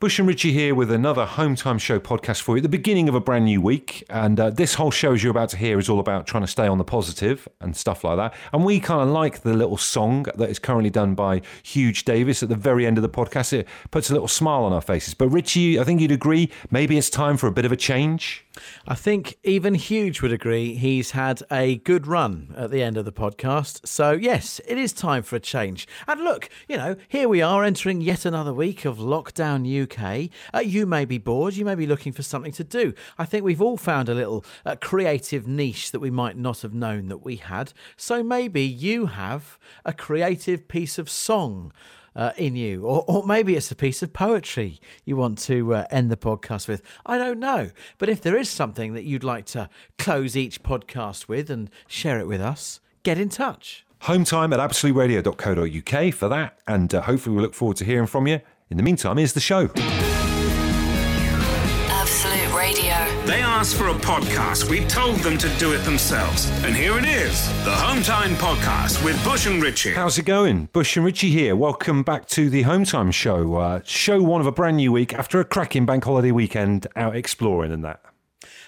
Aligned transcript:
Bush 0.00 0.20
and 0.20 0.28
Richie 0.28 0.52
here 0.52 0.76
with 0.76 0.92
another 0.92 1.26
Home 1.26 1.56
Time 1.56 1.76
Show 1.76 1.98
podcast 1.98 2.40
for 2.42 2.54
you 2.54 2.58
at 2.58 2.62
the 2.62 2.68
beginning 2.68 3.08
of 3.08 3.16
a 3.16 3.20
brand 3.20 3.46
new 3.46 3.60
week. 3.60 4.04
And 4.08 4.38
uh, 4.38 4.50
this 4.50 4.74
whole 4.74 4.92
show, 4.92 5.14
as 5.14 5.24
you're 5.24 5.32
about 5.32 5.48
to 5.48 5.56
hear, 5.56 5.76
is 5.76 5.88
all 5.88 5.98
about 5.98 6.24
trying 6.24 6.44
to 6.44 6.46
stay 6.46 6.68
on 6.68 6.78
the 6.78 6.84
positive 6.84 7.48
and 7.60 7.76
stuff 7.76 8.04
like 8.04 8.16
that. 8.16 8.32
And 8.52 8.64
we 8.64 8.78
kind 8.78 9.02
of 9.02 9.08
like 9.08 9.40
the 9.40 9.54
little 9.54 9.76
song 9.76 10.28
that 10.36 10.50
is 10.50 10.60
currently 10.60 10.90
done 10.90 11.16
by 11.16 11.42
Huge 11.64 12.04
Davis 12.04 12.44
at 12.44 12.48
the 12.48 12.54
very 12.54 12.86
end 12.86 12.96
of 12.96 13.02
the 13.02 13.08
podcast. 13.08 13.52
It 13.52 13.66
puts 13.90 14.08
a 14.08 14.12
little 14.12 14.28
smile 14.28 14.62
on 14.62 14.72
our 14.72 14.80
faces. 14.80 15.14
But 15.14 15.30
Richie, 15.30 15.80
I 15.80 15.82
think 15.82 16.00
you'd 16.00 16.12
agree, 16.12 16.48
maybe 16.70 16.96
it's 16.96 17.10
time 17.10 17.36
for 17.36 17.48
a 17.48 17.52
bit 17.52 17.64
of 17.64 17.72
a 17.72 17.76
change. 17.76 18.44
I 18.86 18.94
think 18.94 19.36
even 19.42 19.74
Huge 19.74 20.22
would 20.22 20.32
agree 20.32 20.74
he's 20.74 21.12
had 21.12 21.42
a 21.50 21.76
good 21.76 22.06
run 22.06 22.54
at 22.56 22.70
the 22.70 22.82
end 22.82 22.96
of 22.96 23.04
the 23.04 23.12
podcast. 23.12 23.86
So, 23.86 24.12
yes, 24.12 24.60
it 24.66 24.78
is 24.78 24.92
time 24.92 25.22
for 25.22 25.36
a 25.36 25.40
change. 25.40 25.88
And 26.06 26.22
look, 26.22 26.48
you 26.68 26.76
know, 26.76 26.96
here 27.08 27.28
we 27.28 27.42
are 27.42 27.64
entering 27.64 28.00
yet 28.00 28.24
another 28.24 28.52
week 28.52 28.84
of 28.84 28.98
Lockdown 28.98 29.66
UK. 29.66 29.87
Uh, 30.54 30.60
you 30.60 30.86
may 30.86 31.04
be 31.04 31.18
bored, 31.18 31.54
you 31.54 31.64
may 31.64 31.74
be 31.74 31.86
looking 31.86 32.12
for 32.12 32.22
something 32.22 32.52
to 32.52 32.64
do. 32.64 32.94
I 33.18 33.24
think 33.24 33.44
we've 33.44 33.62
all 33.62 33.76
found 33.76 34.08
a 34.08 34.14
little 34.14 34.44
uh, 34.64 34.76
creative 34.80 35.46
niche 35.46 35.90
that 35.92 36.00
we 36.00 36.10
might 36.10 36.36
not 36.36 36.60
have 36.62 36.74
known 36.74 37.08
that 37.08 37.24
we 37.24 37.36
had. 37.36 37.72
So, 37.96 38.22
maybe 38.22 38.62
you 38.62 39.06
have 39.06 39.58
a 39.84 39.92
creative 39.92 40.68
piece 40.68 40.98
of 40.98 41.10
song 41.10 41.72
uh, 42.18 42.32
in 42.36 42.56
you, 42.56 42.84
or, 42.84 43.04
or 43.06 43.24
maybe 43.24 43.54
it's 43.54 43.70
a 43.70 43.76
piece 43.76 44.02
of 44.02 44.12
poetry 44.12 44.80
you 45.04 45.16
want 45.16 45.38
to 45.38 45.74
uh, 45.74 45.86
end 45.90 46.10
the 46.10 46.16
podcast 46.16 46.66
with. 46.66 46.82
I 47.06 47.16
don't 47.16 47.38
know. 47.38 47.70
But 47.98 48.08
if 48.08 48.20
there 48.20 48.36
is 48.36 48.50
something 48.50 48.94
that 48.94 49.04
you'd 49.04 49.24
like 49.24 49.46
to 49.46 49.70
close 49.98 50.36
each 50.36 50.62
podcast 50.62 51.28
with 51.28 51.48
and 51.48 51.70
share 51.86 52.18
it 52.18 52.26
with 52.26 52.40
us, 52.40 52.80
get 53.04 53.18
in 53.18 53.28
touch. 53.28 53.86
Hometime 54.02 54.52
at 54.52 54.60
absoluteradio.co.uk 54.60 56.14
for 56.14 56.28
that. 56.28 56.58
And 56.66 56.92
uh, 56.94 57.02
hopefully, 57.02 57.36
we 57.36 57.42
look 57.42 57.54
forward 57.54 57.76
to 57.78 57.84
hearing 57.84 58.06
from 58.06 58.26
you. 58.26 58.40
In 58.70 58.76
the 58.76 58.82
meantime, 58.82 59.16
here's 59.16 59.32
the 59.32 59.40
show. 59.40 59.70
Absolute 61.90 62.54
Radio. 62.54 63.24
They 63.24 63.40
asked 63.40 63.76
for 63.76 63.88
a 63.88 63.94
podcast. 63.94 64.68
We 64.68 64.84
told 64.84 65.20
them 65.20 65.38
to 65.38 65.48
do 65.56 65.72
it 65.72 65.78
themselves. 65.78 66.50
And 66.64 66.76
here 66.76 66.98
it 66.98 67.06
is 67.06 67.48
the 67.64 67.70
Hometime 67.70 68.34
Podcast 68.34 69.02
with 69.02 69.22
Bush 69.24 69.46
and 69.46 69.62
Richie. 69.62 69.94
How's 69.94 70.18
it 70.18 70.26
going? 70.26 70.66
Bush 70.66 70.98
and 70.98 71.06
Richie 71.06 71.30
here. 71.30 71.56
Welcome 71.56 72.02
back 72.02 72.26
to 72.28 72.50
the 72.50 72.64
Hometime 72.64 73.10
Show. 73.10 73.54
Uh, 73.56 73.80
show 73.84 74.22
one 74.22 74.42
of 74.42 74.46
a 74.46 74.52
brand 74.52 74.76
new 74.76 74.92
week 74.92 75.14
after 75.14 75.40
a 75.40 75.46
cracking 75.46 75.86
bank 75.86 76.04
holiday 76.04 76.30
weekend 76.30 76.86
out 76.94 77.16
exploring 77.16 77.72
and 77.72 77.82
that. 77.84 78.02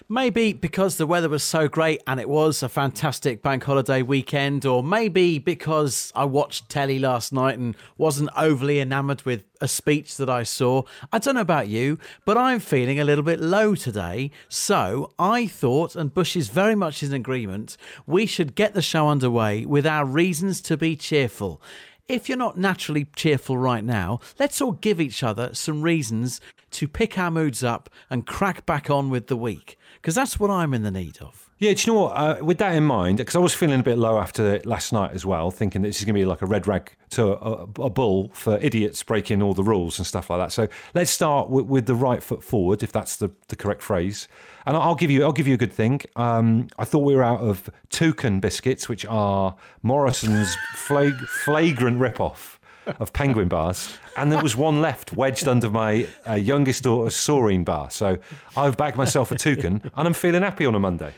Maybe 0.09 0.53
because 0.53 0.97
the 0.97 1.07
weather 1.07 1.29
was 1.29 1.43
so 1.43 1.69
great 1.69 2.03
and 2.07 2.19
it 2.19 2.29
was 2.29 2.63
a 2.63 2.69
fantastic 2.69 3.43
bank 3.43 3.65
holiday 3.65 4.03
weekend, 4.03 4.65
or 4.65 4.83
maybe 4.83 5.39
because 5.39 6.13
I 6.15 6.25
watched 6.25 6.69
telly 6.69 6.99
last 6.99 7.33
night 7.33 7.59
and 7.59 7.77
wasn't 7.99 8.31
overly 8.37 8.81
enamoured 8.81 9.23
with 9.23 9.45
a 9.61 9.69
speech 9.69 10.17
that 10.17 10.31
I 10.31 10.43
saw. 10.43 10.83
I 11.13 11.19
don't 11.19 11.35
know 11.35 11.41
about 11.43 11.69
you, 11.69 11.99
but 12.25 12.39
I'm 12.39 12.61
feeling 12.61 12.99
a 12.99 13.05
little 13.05 13.25
bit 13.25 13.41
low 13.41 13.75
today. 13.75 14.31
So 14.49 15.13
I 15.19 15.47
thought, 15.47 15.95
and 15.95 16.13
Bush 16.13 16.35
is 16.35 16.49
very 16.49 16.75
much 16.75 17.03
in 17.03 17.13
agreement, 17.13 17.77
we 18.07 18.27
should 18.27 18.55
get 18.55 18.75
the 18.75 18.83
show 18.83 19.09
underway 19.09 19.67
with 19.67 19.87
our 19.87 20.05
reasons 20.05 20.61
to 20.63 20.77
be 20.77 20.97
cheerful. 20.97 21.61
If 22.09 22.29
you're 22.29 22.39
not 22.39 22.59
naturally 22.59 23.07
cheerful 23.15 23.57
right 23.57 23.85
now, 23.85 24.19
let's 24.39 24.61
all 24.61 24.73
give 24.73 25.01
each 25.01 25.23
other 25.23 25.55
some 25.55 25.83
reasons 25.83 26.41
to 26.73 26.89
pick 26.89 27.17
our 27.19 27.31
moods 27.31 27.63
up 27.63 27.89
and 28.09 28.27
crack 28.27 28.67
back 28.67 28.91
on 28.91 29.11
with 29.11 29.29
the 29.29 29.37
week 29.37 29.77
because 29.95 30.15
that's 30.15 30.39
what 30.39 30.51
I'm 30.51 30.75
in 30.75 30.83
the 30.83 30.91
need 30.91 31.19
of. 31.21 31.51
Yeah, 31.59 31.75
do 31.75 31.83
you 31.83 31.93
know 31.93 32.01
what? 32.01 32.17
Uh, 32.17 32.39
with 32.43 32.57
that 32.59 32.75
in 32.75 32.85
mind, 32.85 33.19
because 33.19 33.37
I 33.37 33.39
was 33.39 33.53
feeling 33.53 33.81
a 33.81 33.83
bit 33.83 33.99
low 33.99 34.19
after 34.19 34.61
last 34.65 34.95
night 34.95 35.13
as 35.13 35.27
well, 35.27 35.51
thinking 35.51 35.83
this 35.83 35.99
is 35.99 36.05
going 36.07 36.15
to 36.15 36.21
be 36.21 36.25
like 36.25 36.41
a 36.41 36.47
red 36.47 36.67
rag 36.67 36.91
to 37.11 37.33
a, 37.33 37.67
a, 37.83 37.91
bull 37.91 38.31
for 38.33 38.57
idiots 38.59 39.03
breaking 39.03 39.43
all 39.43 39.53
the 39.53 39.63
rules 39.63 39.99
and 39.99 40.07
stuff 40.07 40.31
like 40.31 40.41
that. 40.41 40.53
So 40.53 40.69
let's 40.95 41.11
start 41.11 41.51
with, 41.51 41.67
with 41.67 41.85
the 41.85 41.95
right 41.95 42.23
foot 42.23 42.43
forward, 42.43 42.83
if 42.83 42.93
that's 42.93 43.17
the, 43.17 43.31
the 43.49 43.57
correct 43.57 43.83
phrase. 43.83 44.27
And 44.65 44.75
I'll 44.75 44.95
give 44.95 45.11
you 45.11 45.23
I'll 45.23 45.33
give 45.33 45.47
you 45.47 45.55
a 45.55 45.59
good 45.59 45.73
thing. 45.73 46.01
Um, 46.17 46.69
I 46.79 46.85
thought 46.85 47.01
we 47.01 47.15
were 47.15 47.23
out 47.23 47.41
of 47.41 47.69
toucan 47.91 48.41
biscuits, 48.41 48.89
which 48.89 49.05
are 49.07 49.55
Morrison's 49.83 50.55
flag, 50.75 51.15
flagrant 51.45 51.99
ripoff 51.99 52.60
of 52.99 53.13
penguin 53.13 53.49
bars, 53.49 53.97
and 54.17 54.33
there 54.33 54.43
was 54.43 54.57
one 54.57 54.81
left 54.81 55.13
wedged 55.13 55.49
under 55.49 55.71
my 55.71 56.07
uh, 56.29 56.35
youngest 56.35 56.83
daughter's 56.83 57.15
Soreen 57.15 57.65
bar. 57.65 57.91
So 57.91 58.19
I've 58.57 58.77
bagged 58.77 58.97
myself 58.97 59.31
a 59.33 59.37
toucan, 59.37 59.91
and 59.97 60.09
I'm 60.09 60.15
feeling 60.15 60.43
happy 60.43 60.67
on 60.67 60.75
a 60.75 60.81
Monday. 60.81 61.15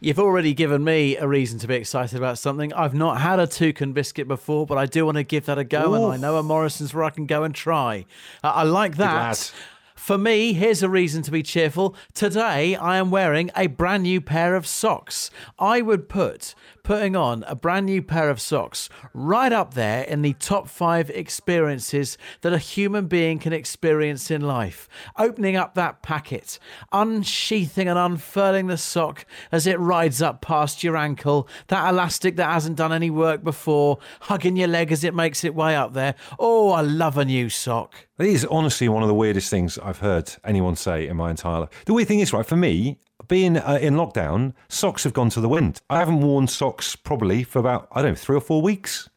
You've 0.00 0.20
already 0.20 0.54
given 0.54 0.84
me 0.84 1.16
a 1.16 1.26
reason 1.26 1.58
to 1.58 1.66
be 1.66 1.74
excited 1.74 2.16
about 2.16 2.38
something. 2.38 2.72
I've 2.74 2.94
not 2.94 3.20
had 3.20 3.40
a 3.40 3.46
toucan 3.46 3.92
biscuit 3.92 4.28
before, 4.28 4.66
but 4.66 4.78
I 4.78 4.86
do 4.86 5.04
want 5.04 5.16
to 5.16 5.24
give 5.24 5.46
that 5.46 5.58
a 5.58 5.64
go, 5.64 5.92
Ooh. 5.92 5.94
and 5.94 6.12
I 6.12 6.16
know 6.16 6.36
a 6.36 6.42
Morrison's 6.42 6.94
where 6.94 7.04
I 7.04 7.10
can 7.10 7.26
go 7.26 7.42
and 7.42 7.54
try. 7.54 8.06
Uh, 8.42 8.52
I 8.54 8.62
like 8.62 8.96
that. 8.96 9.52
For 9.94 10.18
me, 10.18 10.52
here's 10.52 10.82
a 10.82 10.88
reason 10.88 11.22
to 11.22 11.30
be 11.30 11.42
cheerful. 11.42 11.96
Today, 12.12 12.76
I 12.76 12.98
am 12.98 13.10
wearing 13.10 13.50
a 13.56 13.68
brand 13.68 14.02
new 14.02 14.20
pair 14.20 14.54
of 14.54 14.66
socks. 14.66 15.30
I 15.58 15.80
would 15.80 16.08
put 16.08 16.54
putting 16.84 17.16
on 17.16 17.42
a 17.48 17.56
brand 17.56 17.86
new 17.86 18.00
pair 18.00 18.30
of 18.30 18.40
socks 18.40 18.88
right 19.12 19.52
up 19.52 19.74
there 19.74 20.04
in 20.04 20.22
the 20.22 20.34
top 20.34 20.68
five 20.68 21.10
experiences 21.10 22.16
that 22.42 22.52
a 22.52 22.58
human 22.58 23.06
being 23.06 23.38
can 23.38 23.52
experience 23.52 24.30
in 24.30 24.42
life. 24.42 24.88
Opening 25.18 25.56
up 25.56 25.74
that 25.74 26.02
packet, 26.02 26.58
unsheathing 26.92 27.88
and 27.88 27.98
unfurling 27.98 28.68
the 28.68 28.76
sock 28.76 29.26
as 29.50 29.66
it 29.66 29.80
rides 29.80 30.22
up 30.22 30.40
past 30.42 30.84
your 30.84 30.96
ankle, 30.96 31.48
that 31.68 31.88
elastic 31.88 32.36
that 32.36 32.52
hasn't 32.52 32.76
done 32.76 32.92
any 32.92 33.10
work 33.10 33.42
before, 33.42 33.98
hugging 34.20 34.56
your 34.56 34.68
leg 34.68 34.92
as 34.92 35.02
it 35.02 35.14
makes 35.14 35.42
its 35.42 35.54
way 35.54 35.74
up 35.74 35.94
there. 35.94 36.14
Oh, 36.38 36.70
I 36.70 36.82
love 36.82 37.18
a 37.18 37.24
new 37.24 37.48
sock. 37.48 38.06
It 38.18 38.26
is 38.26 38.44
honestly 38.44 38.88
one 38.88 39.02
of 39.02 39.08
the 39.08 39.14
weirdest 39.14 39.50
things 39.50 39.78
I've 39.78 39.98
heard 39.98 40.32
anyone 40.44 40.76
say 40.76 41.08
in 41.08 41.16
my 41.16 41.30
entire 41.30 41.60
life. 41.60 41.84
The 41.86 41.94
weird 41.94 42.06
thing 42.06 42.20
is, 42.20 42.32
right, 42.32 42.46
for 42.46 42.56
me, 42.56 42.98
being 43.28 43.56
uh, 43.56 43.78
in 43.80 43.94
lockdown, 43.94 44.54
socks 44.68 45.04
have 45.04 45.12
gone 45.12 45.30
to 45.30 45.40
the 45.40 45.48
wind. 45.48 45.80
I 45.90 45.98
haven't 45.98 46.20
worn 46.20 46.46
socks 46.46 46.96
probably 46.96 47.44
for 47.44 47.58
about 47.58 47.88
I 47.92 48.02
don't 48.02 48.12
know 48.12 48.16
three 48.16 48.36
or 48.36 48.40
four 48.40 48.62
weeks. 48.62 49.08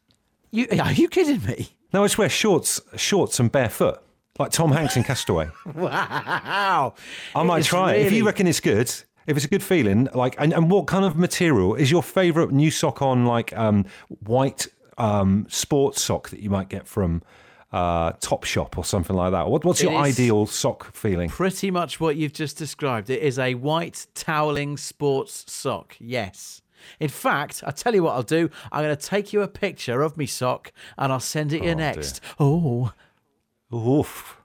You 0.50 0.66
are 0.80 0.92
you 0.92 1.08
kidding 1.08 1.44
me? 1.44 1.70
No, 1.92 2.02
I 2.02 2.06
just 2.06 2.18
wear 2.18 2.28
shorts, 2.28 2.80
shorts 2.96 3.40
and 3.40 3.50
barefoot, 3.50 4.02
like 4.38 4.50
Tom 4.50 4.72
Hanks 4.72 4.96
in 4.96 5.04
Castaway. 5.04 5.48
wow! 5.74 6.94
I 7.34 7.42
might 7.42 7.60
it's 7.60 7.68
try 7.68 7.92
really... 7.92 8.02
it 8.02 8.06
if 8.08 8.12
you 8.12 8.26
reckon 8.26 8.46
it's 8.46 8.60
good. 8.60 8.92
If 9.26 9.36
it's 9.36 9.44
a 9.44 9.48
good 9.48 9.62
feeling, 9.62 10.08
like, 10.14 10.36
and, 10.38 10.54
and 10.54 10.70
what 10.70 10.86
kind 10.86 11.04
of 11.04 11.14
material 11.14 11.74
is 11.74 11.90
your 11.90 12.02
favourite 12.02 12.50
new 12.50 12.70
sock 12.70 13.02
on? 13.02 13.26
Like 13.26 13.54
um, 13.54 13.84
white 14.20 14.68
um, 14.96 15.46
sports 15.50 16.00
sock 16.00 16.30
that 16.30 16.40
you 16.40 16.48
might 16.48 16.70
get 16.70 16.86
from 16.86 17.22
uh, 17.72 18.12
Top 18.20 18.44
Shop 18.44 18.78
or 18.78 18.84
something 18.84 19.14
like 19.14 19.32
that. 19.32 19.48
What, 19.48 19.64
what's 19.64 19.82
your 19.82 19.96
ideal 19.96 20.46
sock 20.46 20.94
feeling? 20.94 21.28
Pretty 21.28 21.70
much 21.70 22.00
what 22.00 22.16
you've 22.16 22.32
just 22.32 22.56
described. 22.56 23.10
It 23.10 23.22
is 23.22 23.38
a 23.38 23.54
white 23.54 24.06
toweling 24.14 24.76
sports 24.76 25.44
sock. 25.52 25.96
Yes. 25.98 26.62
In 27.00 27.08
fact, 27.08 27.62
I'll 27.66 27.72
tell 27.72 27.94
you 27.94 28.02
what 28.02 28.12
I'll 28.12 28.22
do. 28.22 28.50
I'm 28.72 28.84
going 28.84 28.96
to 28.96 29.06
take 29.06 29.32
you 29.32 29.42
a 29.42 29.48
picture 29.48 30.02
of 30.02 30.16
me 30.16 30.26
sock 30.26 30.72
and 30.96 31.12
I'll 31.12 31.20
send 31.20 31.52
it 31.52 31.62
oh, 31.62 31.66
you 31.66 31.74
next. 31.74 32.20
Dear. 32.20 32.30
Oh. 32.40 32.92
Oof. 33.74 34.36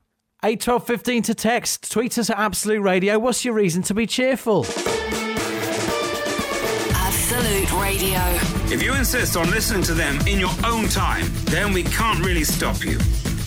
8 0.44 0.60
12 0.60 0.86
15 0.86 1.24
to 1.24 1.34
text. 1.34 1.90
Tweet 1.92 2.18
us 2.18 2.30
at 2.30 2.38
Absolute 2.38 2.82
Radio. 2.82 3.18
What's 3.18 3.46
your 3.46 3.54
reason 3.54 3.82
to 3.84 3.94
be 3.94 4.06
cheerful? 4.06 4.66
Absolute 6.92 7.72
Radio. 7.82 8.63
If 8.74 8.82
you 8.82 8.96
insist 8.96 9.38
on 9.38 9.52
listening 9.52 9.84
to 9.84 9.94
them 9.94 10.20
in 10.26 10.40
your 10.40 10.50
own 10.66 10.90
time, 10.90 11.28
then 11.44 11.74
we 11.74 11.84
can't 11.84 12.26
really 12.26 12.44
stop 12.44 12.84
you. 12.84 12.98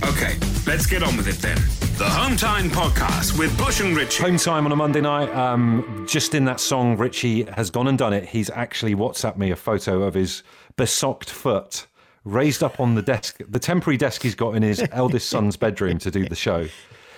Okay, 0.04 0.36
let's 0.68 0.86
get 0.86 1.02
on 1.02 1.16
with 1.16 1.26
it 1.26 1.42
then. 1.42 1.56
The 1.98 2.08
Home 2.08 2.36
Time 2.36 2.70
Podcast 2.70 3.36
with 3.36 3.58
Bush 3.58 3.80
and 3.80 3.96
Richie. 3.96 4.22
Home 4.22 4.36
Time 4.36 4.66
on 4.66 4.70
a 4.70 4.76
Monday 4.76 5.00
night. 5.00 5.28
Um, 5.34 6.06
just 6.08 6.36
in 6.36 6.44
that 6.44 6.60
song, 6.60 6.96
Richie 6.96 7.42
has 7.42 7.70
gone 7.70 7.88
and 7.88 7.98
done 7.98 8.12
it. 8.12 8.26
He's 8.26 8.50
actually 8.50 8.94
WhatsApped 8.94 9.36
me 9.36 9.50
a 9.50 9.56
photo 9.56 10.04
of 10.04 10.14
his 10.14 10.44
besocked 10.76 11.28
foot 11.28 11.88
raised 12.22 12.62
up 12.62 12.78
on 12.78 12.94
the 12.94 13.02
desk, 13.02 13.40
the 13.48 13.58
temporary 13.58 13.96
desk 13.96 14.22
he's 14.22 14.36
got 14.36 14.54
in 14.54 14.62
his 14.62 14.80
eldest 14.92 15.28
son's 15.28 15.56
bedroom 15.56 15.98
to 15.98 16.10
do 16.12 16.28
the 16.28 16.36
show. 16.36 16.68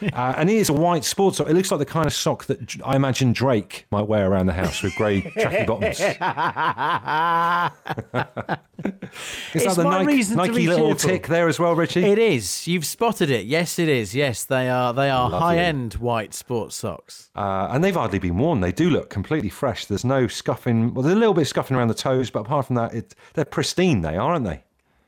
Uh, 0.19 0.35
and 0.37 0.51
it 0.51 0.57
is 0.57 0.69
a 0.69 0.73
white 0.73 1.05
sports 1.05 1.37
sock. 1.37 1.49
It 1.49 1.55
looks 1.55 1.71
like 1.71 1.79
the 1.79 1.87
kind 1.87 2.07
of 2.07 2.13
sock 2.13 2.47
that 2.47 2.77
I 2.85 2.97
imagine 2.97 3.33
Drake 3.33 3.87
might 3.91 4.09
wear 4.09 4.31
around 4.31 4.47
the 4.47 4.53
house 4.53 4.83
with 4.83 4.95
grey 4.97 5.23
tracky 5.23 5.67
bottoms. 5.67 6.01
is 9.55 9.65
that 9.65 9.77
the 9.77 9.85
Nike, 9.85 10.35
Nike 10.35 10.67
little 10.67 10.95
cheerful. 10.95 11.11
tick 11.11 11.27
there 11.29 11.49
as 11.49 11.59
well, 11.59 11.75
Richie? 11.75 12.05
It 12.05 12.19
is. 12.19 12.67
You've 12.67 12.87
spotted 12.87 13.31
it. 13.31 13.47
Yes, 13.47 13.79
it 13.79 13.89
is. 13.89 14.15
Yes, 14.15 14.45
they 14.45 14.69
are. 14.69 14.93
They 14.93 15.11
are 15.11 15.31
high-end 15.31 15.95
white 15.95 16.35
sports 16.35 16.77
socks, 16.77 17.31
uh, 17.37 17.69
and 17.71 17.85
they've 17.85 17.95
hardly 17.95 18.19
been 18.19 18.39
worn. 18.39 18.61
They 18.61 18.73
do 18.73 18.91
look 18.91 19.11
completely 19.11 19.51
fresh. 19.51 19.87
There's 19.87 20.05
no 20.05 20.27
scuffing. 20.27 20.95
Well, 20.95 21.03
there's 21.03 21.17
a 21.17 21.19
little 21.19 21.35
bit 21.35 21.43
of 21.43 21.49
scuffing 21.49 21.77
around 21.77 21.89
the 21.89 21.95
toes, 21.95 22.31
but 22.31 22.41
apart 22.41 22.67
from 22.67 22.77
that, 22.77 22.95
it, 22.95 23.15
they're 23.35 23.45
pristine. 23.45 24.01
They 24.01 24.17
are, 24.17 24.33
aren't 24.33 24.47
they? 24.47 24.65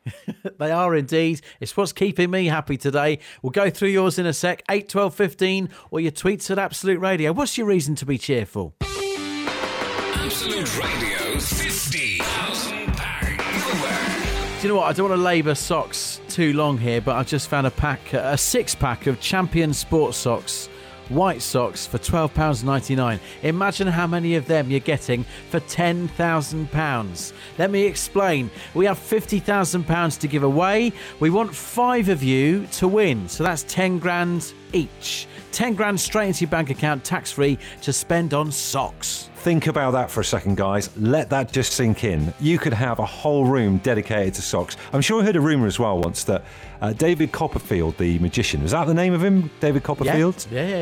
they 0.58 0.70
are 0.70 0.94
indeed. 0.94 1.40
It's 1.60 1.76
what's 1.76 1.92
keeping 1.92 2.30
me 2.30 2.46
happy 2.46 2.76
today. 2.76 3.18
We'll 3.42 3.50
go 3.50 3.70
through 3.70 3.90
yours 3.90 4.18
in 4.18 4.26
a 4.26 4.32
sec. 4.32 4.62
8, 4.70 4.88
12, 4.88 5.14
15, 5.14 5.68
or 5.90 6.00
your 6.00 6.12
tweets 6.12 6.50
at 6.50 6.58
Absolute 6.58 7.00
Radio. 7.00 7.32
What's 7.32 7.56
your 7.58 7.66
reason 7.66 7.94
to 7.96 8.06
be 8.06 8.18
cheerful? 8.18 8.74
Absolute 8.80 10.78
Radio 10.78 11.38
50,000 11.38 12.86
pound 12.94 14.60
Do 14.60 14.62
you 14.62 14.68
know 14.68 14.76
what? 14.80 14.86
I 14.86 14.92
don't 14.92 15.08
want 15.08 15.18
to 15.18 15.24
labour 15.24 15.54
socks 15.54 16.20
too 16.28 16.52
long 16.52 16.78
here, 16.78 17.00
but 17.00 17.16
I've 17.16 17.26
just 17.26 17.48
found 17.48 17.66
a 17.66 17.70
pack, 17.70 18.12
a 18.12 18.38
six 18.38 18.74
pack 18.74 19.06
of 19.06 19.20
Champion 19.20 19.72
Sports 19.72 20.18
socks, 20.18 20.68
white 21.10 21.42
socks 21.42 21.86
for 21.86 21.98
£12.99. 21.98 23.18
Imagine 23.42 23.88
how 23.88 24.06
many 24.06 24.36
of 24.36 24.46
them 24.46 24.70
you're 24.70 24.80
getting 24.80 25.24
for 25.50 25.60
£10,000. 25.60 27.32
Let 27.58 27.70
me 27.70 27.82
explain. 27.84 28.50
We 28.74 28.86
have 28.86 28.98
£50,000 28.98 30.20
to 30.20 30.28
give 30.28 30.42
away. 30.42 30.92
We 31.18 31.30
want 31.30 31.54
five 31.54 32.08
of 32.08 32.22
you 32.22 32.66
to 32.72 32.88
win, 32.88 33.28
so 33.28 33.44
that's 33.44 33.64
10 33.64 33.98
grand 33.98 34.52
each. 34.72 35.26
10 35.52 35.74
grand 35.74 36.00
straight 36.00 36.28
into 36.28 36.42
your 36.42 36.50
bank 36.50 36.70
account, 36.70 37.04
tax 37.04 37.32
free, 37.32 37.58
to 37.82 37.92
spend 37.92 38.32
on 38.32 38.52
socks. 38.52 39.29
Think 39.40 39.68
about 39.68 39.92
that 39.92 40.10
for 40.10 40.20
a 40.20 40.24
second, 40.24 40.58
guys. 40.58 40.90
Let 40.98 41.30
that 41.30 41.50
just 41.50 41.72
sink 41.72 42.04
in. 42.04 42.34
You 42.40 42.58
could 42.58 42.74
have 42.74 42.98
a 42.98 43.06
whole 43.06 43.46
room 43.46 43.78
dedicated 43.78 44.34
to 44.34 44.42
socks. 44.42 44.76
I'm 44.92 45.00
sure 45.00 45.22
I 45.22 45.24
heard 45.24 45.34
a 45.34 45.40
rumour 45.40 45.66
as 45.66 45.78
well 45.78 45.98
once 45.98 46.24
that 46.24 46.44
uh, 46.82 46.92
David 46.92 47.32
Copperfield, 47.32 47.96
the 47.96 48.18
magician, 48.18 48.62
was 48.62 48.72
that 48.72 48.86
the 48.86 48.92
name 48.92 49.14
of 49.14 49.24
him? 49.24 49.50
David 49.60 49.82
Copperfield? 49.82 50.46
Yeah, 50.50 50.68
yeah, 50.68 50.80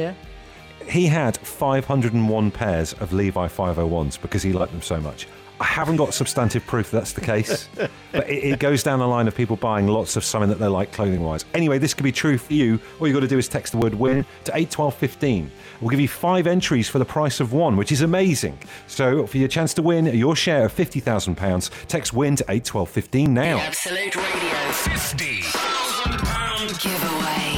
yeah. 0.81 0.87
He 0.91 1.07
had 1.07 1.37
501 1.37 2.51
pairs 2.51 2.95
of 2.95 3.13
Levi 3.13 3.47
501s 3.47 4.21
because 4.21 4.43
he 4.43 4.53
liked 4.53 4.73
them 4.73 4.83
so 4.83 5.01
much. 5.01 5.29
I 5.61 5.65
haven't 5.65 5.97
got 5.97 6.15
substantive 6.15 6.65
proof 6.67 6.91
that's 6.91 7.13
the 7.13 7.21
case, 7.21 7.69
but 8.13 8.29
it, 8.29 8.45
it, 8.45 8.61
goes 8.61 8.83
down 8.83 8.99
the 9.01 9.09
line 9.09 9.27
of 9.27 9.35
people 9.35 9.57
buying 9.57 9.89
lots 9.89 10.17
of 10.17 10.25
something 10.25 10.51
that 10.51 10.59
they 10.59 10.67
like 10.67 10.93
clothing 10.93 11.23
wise. 11.23 11.47
Anyway, 11.55 11.79
this 11.79 11.95
could 11.95 12.05
be 12.05 12.13
true 12.13 12.37
for 12.39 12.53
you. 12.53 12.79
All 13.01 13.09
you've 13.09 13.15
got 13.15 13.21
to 13.21 13.29
do 13.29 13.39
is 13.39 13.49
text 13.49 13.73
the 13.73 13.79
word 13.79 13.95
win 13.95 14.27
to 14.45 14.53
81215. 14.53 15.51
We'll 15.81 15.91
give 15.91 16.01
you 16.01 16.09
five 16.09 16.47
entries 16.47 16.89
for 16.89 16.99
the 16.99 17.05
price 17.05 17.41
of 17.41 17.53
one, 17.53 17.77
which 17.77 17.93
is 17.93 18.01
amazing. 18.03 18.59
So, 18.87 19.27
for 19.27 19.39
your 19.39 19.49
chance 19.49 19.75
to 19.75 19.83
win 19.83 20.07
your 20.07 20.37
share 20.37 20.67
of 20.67 20.75
£50,000, 20.75 21.87
text 21.89 22.13
win 22.13 22.37
to 22.37 22.45
81215 22.45 23.35
now. 23.35 23.57
The 23.57 23.63
Absolute 23.63 24.15
Radio 24.17 24.51
£50,000 24.71 26.83
giveaway. 26.83 27.58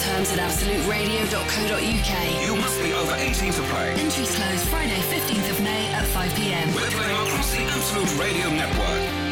Terms 0.00 0.32
at 0.32 0.38
absoluteradio.co.uk. 0.38 2.46
You 2.46 2.56
must 2.56 2.82
be 2.82 2.92
over 2.92 3.14
18 3.14 3.52
to 3.52 3.62
play. 3.62 3.92
Entries 3.92 4.34
close 4.34 4.64
Friday, 4.68 5.00
15th 5.00 5.50
of 5.50 5.60
May 5.62 5.86
at 5.92 6.04
5 6.06 6.34
pm. 6.34 6.74
We're 6.74 6.90
playing 6.90 7.28
across 7.28 7.54
the 7.54 7.62
Absolute 7.62 8.20
Radio 8.20 8.50
network. 8.50 9.30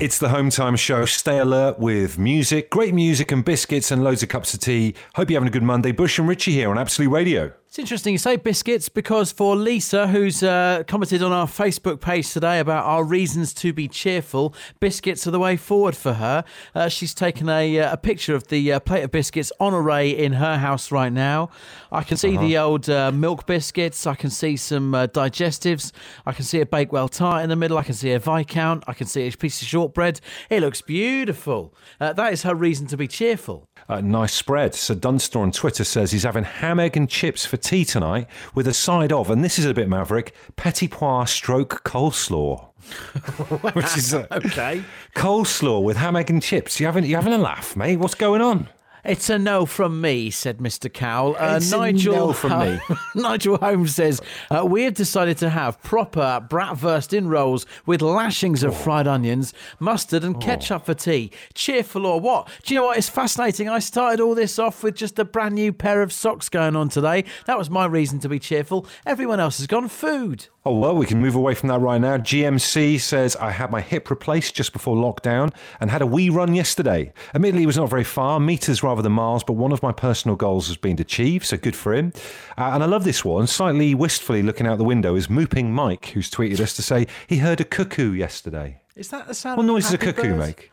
It's 0.00 0.18
the 0.18 0.30
Home 0.30 0.48
Time 0.48 0.76
Show. 0.76 1.04
Stay 1.04 1.38
alert 1.38 1.78
with 1.78 2.18
music, 2.18 2.70
great 2.70 2.94
music 2.94 3.30
and 3.32 3.44
biscuits 3.44 3.90
and 3.90 4.02
loads 4.02 4.22
of 4.22 4.30
cups 4.30 4.54
of 4.54 4.60
tea. 4.60 4.94
Hope 5.14 5.28
you're 5.28 5.38
having 5.38 5.48
a 5.48 5.52
good 5.52 5.62
Monday. 5.62 5.92
Bush 5.92 6.18
and 6.18 6.26
Richie 6.26 6.52
here 6.52 6.70
on 6.70 6.78
Absolute 6.78 7.10
Radio. 7.10 7.52
It's 7.70 7.78
interesting 7.78 8.14
you 8.14 8.18
say 8.18 8.34
biscuits 8.34 8.88
because 8.88 9.30
for 9.30 9.54
Lisa, 9.54 10.08
who's 10.08 10.42
uh, 10.42 10.82
commented 10.88 11.22
on 11.22 11.30
our 11.30 11.46
Facebook 11.46 12.00
page 12.00 12.32
today 12.32 12.58
about 12.58 12.84
our 12.84 13.04
reasons 13.04 13.54
to 13.54 13.72
be 13.72 13.86
cheerful, 13.86 14.56
biscuits 14.80 15.24
are 15.24 15.30
the 15.30 15.38
way 15.38 15.56
forward 15.56 15.94
for 15.94 16.14
her. 16.14 16.42
Uh, 16.74 16.88
she's 16.88 17.14
taken 17.14 17.48
a, 17.48 17.78
uh, 17.78 17.92
a 17.92 17.96
picture 17.96 18.34
of 18.34 18.48
the 18.48 18.72
uh, 18.72 18.80
plate 18.80 19.04
of 19.04 19.12
biscuits 19.12 19.52
on 19.60 19.72
array 19.72 20.10
in 20.10 20.32
her 20.32 20.58
house 20.58 20.90
right 20.90 21.12
now. 21.12 21.48
I 21.92 22.02
can 22.02 22.16
see 22.16 22.36
uh-huh. 22.36 22.44
the 22.44 22.58
old 22.58 22.90
uh, 22.90 23.12
milk 23.12 23.46
biscuits. 23.46 24.04
I 24.04 24.16
can 24.16 24.30
see 24.30 24.56
some 24.56 24.92
uh, 24.92 25.06
digestives. 25.06 25.92
I 26.26 26.32
can 26.32 26.44
see 26.44 26.60
a 26.60 26.66
Bakewell 26.66 27.08
tart 27.08 27.44
in 27.44 27.50
the 27.50 27.56
middle. 27.56 27.78
I 27.78 27.84
can 27.84 27.94
see 27.94 28.10
a 28.10 28.18
Viscount. 28.18 28.82
I 28.88 28.94
can 28.94 29.06
see 29.06 29.28
a 29.28 29.30
piece 29.30 29.62
of 29.62 29.68
shortbread. 29.68 30.20
It 30.50 30.58
looks 30.62 30.82
beautiful. 30.82 31.72
that 32.00 32.32
is 32.32 32.42
her 32.42 32.56
reason 32.56 32.88
to 32.88 32.96
be 32.96 33.06
cheerful. 33.06 33.69
Nice 33.98 34.32
spread. 34.32 34.74
So 34.74 34.94
Dunster 34.94 35.40
on 35.40 35.50
Twitter 35.50 35.82
says 35.82 36.12
he's 36.12 36.22
having 36.22 36.44
ham, 36.44 36.78
egg, 36.78 36.96
and 36.96 37.08
chips 37.08 37.44
for 37.44 37.56
tea 37.56 37.84
tonight 37.84 38.28
with 38.54 38.68
a 38.68 38.74
side 38.74 39.12
of, 39.12 39.30
and 39.30 39.42
this 39.42 39.58
is 39.58 39.64
a 39.64 39.74
bit 39.74 39.88
maverick, 39.88 40.32
petit 40.54 40.86
pois 40.86 41.30
stroke 41.30 41.82
coleslaw. 41.84 42.66
Which 43.74 43.96
is 43.96 44.14
uh, 44.14 44.26
okay. 44.30 44.84
Coleslaw 45.16 45.82
with 45.82 45.96
ham, 45.96 46.16
egg, 46.16 46.30
and 46.30 46.42
chips. 46.42 46.78
You 46.78 46.86
having 46.86 47.04
you 47.04 47.16
having 47.16 47.32
a 47.32 47.38
laugh, 47.38 47.76
mate? 47.76 47.96
What's 47.96 48.14
going 48.14 48.40
on? 48.40 48.68
It's 49.04 49.30
a 49.30 49.38
no 49.38 49.64
from 49.64 50.00
me, 50.00 50.30
said 50.30 50.58
Mr. 50.58 50.92
Cowell. 50.92 51.36
Uh, 51.38 51.56
it's 51.56 51.70
Nigel, 51.70 52.14
a 52.14 52.16
no 52.16 52.32
from 52.32 52.58
me. 52.60 52.80
Nigel 53.14 53.56
Holmes 53.56 53.94
says, 53.94 54.20
uh, 54.50 54.64
We 54.66 54.84
have 54.84 54.94
decided 54.94 55.38
to 55.38 55.48
have 55.48 55.82
proper 55.82 56.46
bratwurst 56.48 57.16
in 57.16 57.28
rolls 57.28 57.64
with 57.86 58.02
lashings 58.02 58.62
of 58.62 58.72
oh. 58.72 58.74
fried 58.74 59.06
onions, 59.06 59.54
mustard, 59.78 60.22
and 60.22 60.36
oh. 60.36 60.38
ketchup 60.38 60.84
for 60.84 60.94
tea. 60.94 61.30
Cheerful 61.54 62.04
or 62.04 62.20
what? 62.20 62.48
Do 62.62 62.74
you 62.74 62.80
know 62.80 62.86
what? 62.86 62.98
It's 62.98 63.08
fascinating. 63.08 63.68
I 63.68 63.78
started 63.78 64.20
all 64.20 64.34
this 64.34 64.58
off 64.58 64.82
with 64.82 64.96
just 64.96 65.18
a 65.18 65.24
brand 65.24 65.54
new 65.54 65.72
pair 65.72 66.02
of 66.02 66.12
socks 66.12 66.48
going 66.48 66.76
on 66.76 66.90
today. 66.90 67.24
That 67.46 67.58
was 67.58 67.70
my 67.70 67.86
reason 67.86 68.18
to 68.20 68.28
be 68.28 68.38
cheerful. 68.38 68.86
Everyone 69.06 69.40
else 69.40 69.58
has 69.58 69.66
gone 69.66 69.88
food. 69.88 70.46
Oh, 70.62 70.78
well, 70.78 70.94
we 70.94 71.06
can 71.06 71.22
move 71.22 71.34
away 71.34 71.54
from 71.54 71.70
that 71.70 71.80
right 71.80 72.00
now. 72.00 72.18
GMC 72.18 73.00
says, 73.00 73.34
I 73.36 73.50
had 73.50 73.70
my 73.70 73.80
hip 73.80 74.10
replaced 74.10 74.54
just 74.54 74.74
before 74.74 74.94
lockdown 74.94 75.54
and 75.80 75.90
had 75.90 76.02
a 76.02 76.06
wee 76.06 76.28
run 76.28 76.54
yesterday. 76.54 77.14
Admittedly, 77.34 77.62
it 77.62 77.66
was 77.66 77.78
not 77.78 77.88
very 77.88 78.04
far, 78.04 78.38
metres 78.38 78.82
rather 78.90 79.02
than 79.02 79.12
miles, 79.12 79.44
but 79.44 79.52
one 79.52 79.70
of 79.70 79.84
my 79.84 79.92
personal 79.92 80.36
goals 80.36 80.66
has 80.66 80.76
been 80.76 81.00
achieved, 81.00 81.46
so 81.46 81.56
good 81.56 81.76
for 81.76 81.94
him. 81.94 82.12
Uh, 82.58 82.72
and 82.74 82.82
I 82.82 82.86
love 82.86 83.04
this 83.04 83.24
one. 83.24 83.46
Slightly 83.46 83.94
wistfully 83.94 84.42
looking 84.42 84.66
out 84.66 84.78
the 84.78 84.84
window 84.84 85.14
is 85.14 85.28
Mooping 85.28 85.70
Mike, 85.70 86.06
who's 86.06 86.28
tweeted 86.28 86.58
us 86.58 86.74
to 86.74 86.82
say 86.82 87.06
he 87.28 87.38
heard 87.38 87.60
a 87.60 87.64
cuckoo 87.64 88.12
yesterday. 88.12 88.80
Is 88.96 89.08
that 89.10 89.28
the 89.28 89.34
sound? 89.34 89.58
What 89.58 89.66
noise 89.66 89.84
does 89.84 89.94
a 89.94 89.98
cuckoo 89.98 90.34
bird? 90.34 90.38
make? 90.38 90.72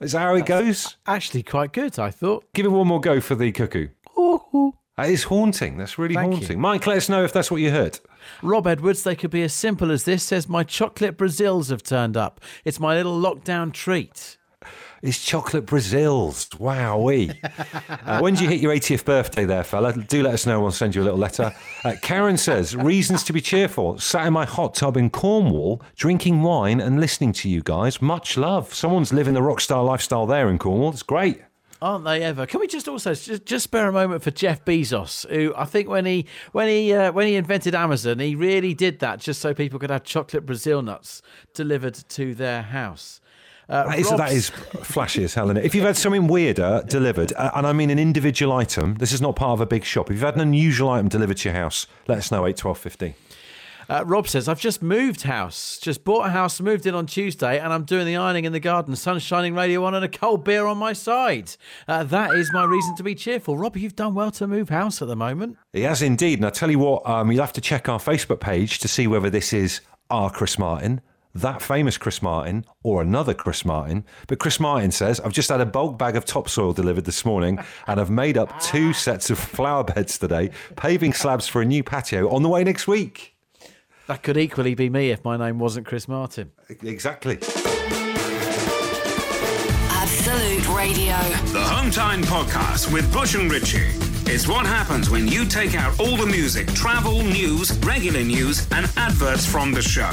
Is 0.00 0.12
that 0.12 0.20
how 0.20 0.34
it 0.36 0.46
goes? 0.46 0.96
Actually, 1.06 1.42
quite 1.42 1.74
good, 1.74 1.98
I 1.98 2.10
thought. 2.10 2.46
Give 2.54 2.64
it 2.64 2.70
one 2.70 2.86
more 2.86 3.00
go 3.00 3.20
for 3.20 3.34
the 3.34 3.52
cuckoo. 3.52 3.88
That 4.96 5.10
is 5.10 5.24
haunting. 5.24 5.76
That's 5.76 5.98
really 5.98 6.14
Thank 6.14 6.32
haunting. 6.32 6.56
You. 6.56 6.62
Mike, 6.62 6.86
let 6.86 6.96
us 6.96 7.10
know 7.10 7.22
if 7.24 7.32
that's 7.34 7.50
what 7.50 7.60
you 7.60 7.70
heard. 7.72 8.00
Rob 8.40 8.66
Edwards, 8.66 9.02
they 9.02 9.14
could 9.14 9.30
be 9.30 9.42
as 9.42 9.52
simple 9.52 9.90
as 9.90 10.04
this, 10.04 10.22
says 10.22 10.48
my 10.48 10.64
chocolate 10.64 11.18
Brazils 11.18 11.68
have 11.68 11.82
turned 11.82 12.16
up. 12.16 12.40
It's 12.64 12.80
my 12.80 12.94
little 12.96 13.20
lockdown 13.20 13.74
treat. 13.74 14.38
It's 15.02 15.24
chocolate 15.24 15.66
Brazils. 15.66 16.48
Wowee. 16.50 17.36
uh, 18.06 18.20
when 18.20 18.34
do 18.34 18.44
you 18.44 18.50
hit 18.50 18.60
your 18.60 18.72
80th 18.72 19.04
birthday 19.04 19.44
there, 19.44 19.64
fella? 19.64 19.92
Do 19.92 20.22
let 20.22 20.34
us 20.34 20.46
know. 20.46 20.60
We'll 20.60 20.70
send 20.70 20.94
you 20.94 21.02
a 21.02 21.04
little 21.04 21.18
letter. 21.18 21.52
Uh, 21.84 21.94
Karen 22.02 22.36
says, 22.36 22.74
reasons 22.74 23.22
to 23.24 23.32
be 23.32 23.40
cheerful. 23.40 23.98
Sat 23.98 24.26
in 24.26 24.32
my 24.32 24.44
hot 24.44 24.74
tub 24.74 24.96
in 24.96 25.10
Cornwall, 25.10 25.82
drinking 25.96 26.42
wine 26.42 26.80
and 26.80 27.00
listening 27.00 27.32
to 27.34 27.48
you 27.48 27.62
guys. 27.62 28.00
Much 28.00 28.36
love. 28.36 28.72
Someone's 28.72 29.12
living 29.12 29.34
the 29.34 29.42
rock 29.42 29.60
star 29.60 29.84
lifestyle 29.84 30.26
there 30.26 30.48
in 30.48 30.58
Cornwall. 30.58 30.90
It's 30.90 31.02
great. 31.02 31.42
Aren't 31.82 32.04
they 32.04 32.22
ever? 32.22 32.46
Can 32.46 32.60
we 32.60 32.66
just 32.66 32.88
also 32.88 33.12
just, 33.12 33.44
just 33.44 33.64
spare 33.64 33.88
a 33.88 33.92
moment 33.92 34.22
for 34.22 34.30
Jeff 34.30 34.64
Bezos, 34.64 35.28
who 35.28 35.52
I 35.54 35.66
think 35.66 35.88
when 35.88 36.06
he 36.06 36.24
when 36.52 36.68
he 36.68 36.94
uh, 36.94 37.12
when 37.12 37.26
he 37.26 37.36
invented 37.36 37.74
Amazon, 37.74 38.18
he 38.18 38.34
really 38.34 38.72
did 38.72 39.00
that 39.00 39.20
just 39.20 39.42
so 39.42 39.52
people 39.52 39.78
could 39.78 39.90
have 39.90 40.02
chocolate 40.02 40.46
Brazil 40.46 40.80
nuts 40.80 41.20
delivered 41.52 41.94
to 42.08 42.34
their 42.34 42.62
house. 42.62 43.20
Uh, 43.68 43.88
that, 43.88 43.98
is, 43.98 44.10
that 44.10 44.32
is 44.32 44.50
flashy 44.50 45.24
as 45.24 45.34
hell, 45.34 45.50
is 45.50 45.64
If 45.64 45.74
you've 45.74 45.84
had 45.84 45.96
something 45.96 46.28
weirder 46.28 46.84
delivered, 46.86 47.32
uh, 47.32 47.50
and 47.56 47.66
I 47.66 47.72
mean 47.72 47.90
an 47.90 47.98
individual 47.98 48.52
item, 48.52 48.94
this 48.94 49.12
is 49.12 49.20
not 49.20 49.34
part 49.34 49.54
of 49.54 49.60
a 49.60 49.66
big 49.66 49.84
shop. 49.84 50.08
If 50.08 50.14
you've 50.14 50.22
had 50.22 50.36
an 50.36 50.40
unusual 50.40 50.88
item 50.90 51.08
delivered 51.08 51.38
to 51.38 51.48
your 51.48 51.56
house, 51.58 51.88
let 52.06 52.18
us 52.18 52.30
know, 52.30 52.46
8 52.46 52.56
12 52.56 52.78
50. 52.78 53.14
Uh, 53.88 54.02
Rob 54.04 54.26
says, 54.26 54.48
I've 54.48 54.60
just 54.60 54.82
moved 54.82 55.22
house. 55.22 55.78
Just 55.78 56.02
bought 56.02 56.26
a 56.26 56.30
house, 56.30 56.60
moved 56.60 56.86
in 56.86 56.94
on 56.94 57.06
Tuesday, 57.06 57.58
and 57.58 57.72
I'm 57.72 57.84
doing 57.84 58.04
the 58.04 58.16
ironing 58.16 58.44
in 58.44 58.52
the 58.52 58.60
garden, 58.60 58.96
sun 58.96 59.18
shining, 59.20 59.54
radio 59.54 59.84
on, 59.84 59.94
and 59.94 60.04
a 60.04 60.08
cold 60.08 60.44
beer 60.44 60.66
on 60.66 60.76
my 60.76 60.92
side. 60.92 61.52
Uh, 61.86 62.02
that 62.04 62.34
is 62.34 62.50
my 62.52 62.64
reason 62.64 62.96
to 62.96 63.04
be 63.04 63.14
cheerful. 63.14 63.56
Rob, 63.56 63.76
you've 63.76 63.94
done 63.94 64.14
well 64.14 64.32
to 64.32 64.48
move 64.48 64.70
house 64.70 65.00
at 65.02 65.08
the 65.08 65.14
moment. 65.16 65.56
He 65.72 65.82
has 65.82 66.02
indeed. 66.02 66.40
And 66.40 66.46
I 66.46 66.50
tell 66.50 66.70
you 66.70 66.80
what, 66.80 67.08
um, 67.08 67.30
you'll 67.30 67.42
have 67.42 67.52
to 67.52 67.60
check 67.60 67.88
our 67.88 68.00
Facebook 68.00 68.40
page 68.40 68.80
to 68.80 68.88
see 68.88 69.06
whether 69.06 69.30
this 69.30 69.52
is 69.52 69.80
our 70.10 70.30
Chris 70.30 70.58
Martin 70.58 71.00
that 71.40 71.62
famous 71.62 71.98
Chris 71.98 72.22
Martin 72.22 72.64
or 72.82 73.02
another 73.02 73.34
Chris 73.34 73.64
Martin. 73.64 74.04
But 74.26 74.38
Chris 74.38 74.58
Martin 74.58 74.90
says, 74.90 75.20
I've 75.20 75.32
just 75.32 75.48
had 75.48 75.60
a 75.60 75.66
bulk 75.66 75.98
bag 75.98 76.16
of 76.16 76.24
topsoil 76.24 76.72
delivered 76.72 77.04
this 77.04 77.24
morning 77.24 77.58
and 77.86 78.00
I've 78.00 78.10
made 78.10 78.38
up 78.38 78.60
two 78.60 78.90
ah. 78.90 78.92
sets 78.92 79.30
of 79.30 79.38
flower 79.38 79.84
beds 79.84 80.18
today, 80.18 80.50
paving 80.76 81.12
slabs 81.12 81.46
for 81.46 81.62
a 81.62 81.64
new 81.64 81.82
patio 81.82 82.28
on 82.30 82.42
the 82.42 82.48
way 82.48 82.64
next 82.64 82.86
week. 82.86 83.36
That 84.06 84.22
could 84.22 84.36
equally 84.36 84.74
be 84.74 84.88
me 84.88 85.10
if 85.10 85.24
my 85.24 85.36
name 85.36 85.58
wasn't 85.58 85.86
Chris 85.86 86.06
Martin. 86.06 86.52
Exactly. 86.68 87.38
Absolute 89.90 90.68
Radio. 90.68 91.16
The 91.52 91.64
Home 91.64 91.90
Time 91.90 92.22
Podcast 92.22 92.92
with 92.92 93.12
Bush 93.12 93.34
and 93.34 93.50
Richie. 93.50 93.90
It's 94.28 94.46
what 94.48 94.66
happens 94.66 95.10
when 95.10 95.28
you 95.28 95.44
take 95.44 95.74
out 95.74 95.98
all 95.98 96.16
the 96.16 96.26
music, 96.26 96.66
travel, 96.74 97.22
news, 97.22 97.76
regular 97.78 98.22
news, 98.22 98.66
and 98.72 98.90
adverts 98.96 99.46
from 99.46 99.72
the 99.72 99.82
show. 99.82 100.10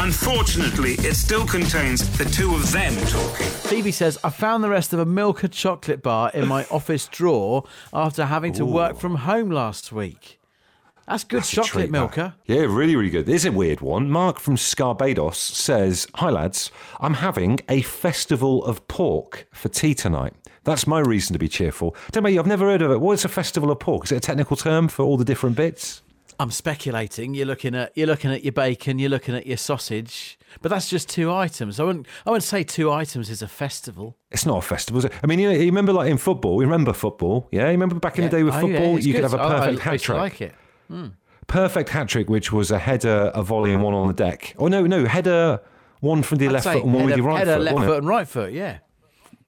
Unfortunately, 0.00 0.92
it 0.92 1.16
still 1.16 1.44
contains 1.44 2.08
the 2.16 2.24
two 2.24 2.54
of 2.54 2.70
them 2.70 2.94
talking. 3.08 3.48
Phoebe 3.48 3.90
says, 3.90 4.16
I 4.22 4.30
found 4.30 4.62
the 4.62 4.68
rest 4.68 4.92
of 4.92 5.00
a 5.00 5.04
Milka 5.04 5.48
chocolate 5.48 6.02
bar 6.04 6.30
in 6.32 6.46
my 6.46 6.64
office 6.70 7.08
drawer 7.08 7.64
after 7.92 8.26
having 8.26 8.52
to 8.54 8.62
Ooh. 8.62 8.72
work 8.72 8.96
from 8.96 9.16
home 9.16 9.50
last 9.50 9.90
week. 9.90 10.38
That's 11.08 11.24
good 11.24 11.38
That's 11.38 11.50
chocolate, 11.50 11.72
treat, 11.72 11.90
Milka. 11.90 12.36
Yeah, 12.46 12.60
really, 12.60 12.94
really 12.94 13.10
good. 13.10 13.26
There's 13.26 13.44
a 13.44 13.50
weird 13.50 13.80
one. 13.80 14.08
Mark 14.08 14.38
from 14.38 14.54
Scarbados 14.54 15.34
says, 15.34 16.06
Hi, 16.14 16.30
lads. 16.30 16.70
I'm 17.00 17.14
having 17.14 17.58
a 17.68 17.82
festival 17.82 18.64
of 18.64 18.86
pork 18.86 19.48
for 19.50 19.68
tea 19.68 19.94
tonight. 19.94 20.32
That's 20.62 20.86
my 20.86 21.00
reason 21.00 21.32
to 21.32 21.40
be 21.40 21.48
cheerful. 21.48 21.96
Tell 22.12 22.22
me, 22.22 22.38
I've 22.38 22.46
never 22.46 22.66
heard 22.66 22.82
of 22.82 22.92
it. 22.92 23.00
What 23.00 23.14
is 23.14 23.24
a 23.24 23.28
festival 23.28 23.72
of 23.72 23.80
pork? 23.80 24.04
Is 24.04 24.12
it 24.12 24.16
a 24.16 24.20
technical 24.20 24.56
term 24.56 24.86
for 24.86 25.02
all 25.02 25.16
the 25.16 25.24
different 25.24 25.56
bits? 25.56 26.02
I'm 26.40 26.50
speculating. 26.52 27.34
You're 27.34 27.46
looking 27.46 27.74
at 27.74 27.90
you're 27.96 28.06
looking 28.06 28.30
at 28.30 28.44
your 28.44 28.52
bacon. 28.52 28.98
You're 28.98 29.10
looking 29.10 29.34
at 29.34 29.46
your 29.46 29.56
sausage. 29.56 30.38
But 30.62 30.68
that's 30.70 30.88
just 30.88 31.08
two 31.08 31.32
items. 31.32 31.80
I 31.80 31.84
wouldn't 31.84 32.06
I 32.24 32.30
wouldn't 32.30 32.44
say 32.44 32.62
two 32.62 32.92
items 32.92 33.28
is 33.28 33.42
a 33.42 33.48
festival. 33.48 34.16
It's 34.30 34.46
not 34.46 34.58
a 34.58 34.62
festival. 34.62 34.98
Is 35.00 35.04
it? 35.06 35.12
I 35.22 35.26
mean, 35.26 35.40
you, 35.40 35.48
know, 35.48 35.54
you 35.58 35.66
remember 35.66 35.92
like 35.92 36.10
in 36.10 36.16
football. 36.18 36.56
We 36.56 36.64
remember 36.64 36.92
football. 36.92 37.48
Yeah, 37.50 37.64
you 37.66 37.72
remember 37.72 37.96
back 37.96 38.18
in 38.18 38.24
the 38.24 38.30
day 38.30 38.42
with 38.44 38.54
Oh, 38.54 38.60
football, 38.60 38.98
yeah, 38.98 39.04
you 39.04 39.14
could 39.14 39.24
have 39.24 39.34
a 39.34 39.38
perfect 39.38 39.80
hat 39.80 40.00
trick. 40.00 40.18
like 40.18 40.40
it. 40.40 40.54
Hmm. 40.88 41.06
Perfect 41.48 41.88
hat 41.88 42.08
trick, 42.08 42.28
which 42.30 42.52
was 42.52 42.70
a 42.70 42.78
header, 42.78 43.32
a 43.34 43.42
volley, 43.42 43.72
and 43.72 43.82
one 43.82 43.94
on 43.94 44.06
the 44.06 44.14
deck. 44.14 44.54
Oh 44.58 44.68
no, 44.68 44.86
no 44.86 45.06
header, 45.06 45.60
one 46.00 46.22
from 46.22 46.38
the 46.38 46.46
I'd 46.46 46.52
left 46.52 46.66
foot 46.66 46.84
and 46.84 46.94
one 46.94 47.06
with 47.06 47.16
your 47.16 47.26
right 47.26 47.38
header, 47.38 47.56
foot. 47.56 47.66
Header, 47.66 47.74
left 47.76 47.84
it? 47.84 47.86
foot, 47.88 47.98
and 47.98 48.06
right 48.08 48.28
foot. 48.28 48.52
Yeah. 48.52 48.78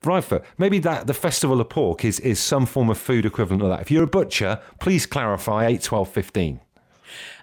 Right 0.02 0.24
foot. 0.24 0.44
Maybe 0.56 0.78
that 0.80 1.06
the 1.06 1.14
festival 1.14 1.60
of 1.60 1.68
pork 1.68 2.04
is 2.04 2.18
is 2.20 2.40
some 2.40 2.64
form 2.66 2.88
of 2.90 2.98
food 2.98 3.26
equivalent 3.26 3.62
of 3.62 3.68
that. 3.68 3.80
If 3.82 3.90
you're 3.90 4.04
a 4.04 4.08
butcher, 4.08 4.60
please 4.80 5.04
clarify 5.06 5.66
8, 5.66 5.82
12, 5.82 6.08
15. 6.08 6.60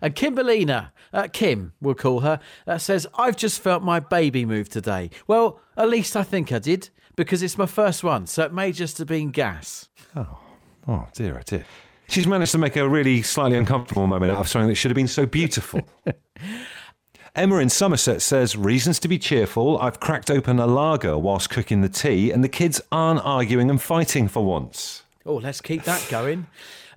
And 0.01 0.15
Kimberlina, 0.15 0.91
uh, 1.13 1.27
Kim, 1.31 1.73
we'll 1.81 1.95
call 1.95 2.21
her, 2.21 2.39
uh, 2.65 2.77
says, 2.77 3.07
I've 3.17 3.35
just 3.35 3.59
felt 3.59 3.83
my 3.83 3.99
baby 3.99 4.45
move 4.45 4.69
today. 4.69 5.09
Well, 5.27 5.59
at 5.75 5.89
least 5.89 6.15
I 6.15 6.23
think 6.23 6.51
I 6.51 6.59
did, 6.59 6.89
because 7.15 7.41
it's 7.43 7.57
my 7.57 7.65
first 7.65 8.03
one, 8.03 8.27
so 8.27 8.43
it 8.43 8.53
may 8.53 8.71
just 8.71 8.97
have 8.97 9.07
been 9.07 9.31
gas. 9.31 9.89
Oh 10.15 10.39
oh 10.87 11.07
dear, 11.13 11.37
oh 11.37 11.43
dear. 11.45 11.65
She's 12.09 12.27
managed 12.27 12.53
to 12.53 12.57
make 12.57 12.77
a 12.77 12.87
really 12.87 13.21
slightly 13.21 13.57
uncomfortable 13.57 14.07
moment 14.07 14.31
out 14.31 14.39
of 14.39 14.47
something 14.47 14.69
that 14.69 14.75
should 14.75 14.91
have 14.91 14.95
been 14.95 15.09
so 15.09 15.25
beautiful. 15.25 15.81
Emma 17.35 17.57
in 17.57 17.69
Somerset 17.69 18.21
says, 18.21 18.55
Reasons 18.55 18.97
to 18.99 19.07
be 19.07 19.19
cheerful. 19.19 19.77
I've 19.79 19.99
cracked 19.99 20.31
open 20.31 20.57
a 20.59 20.65
lager 20.65 21.17
whilst 21.17 21.49
cooking 21.49 21.81
the 21.81 21.89
tea, 21.89 22.31
and 22.31 22.43
the 22.43 22.49
kids 22.49 22.81
aren't 22.91 23.23
arguing 23.25 23.69
and 23.69 23.81
fighting 23.81 24.27
for 24.27 24.43
once. 24.43 25.03
Oh, 25.25 25.35
let's 25.35 25.59
keep 25.59 25.83
that 25.83 26.05
going. 26.09 26.47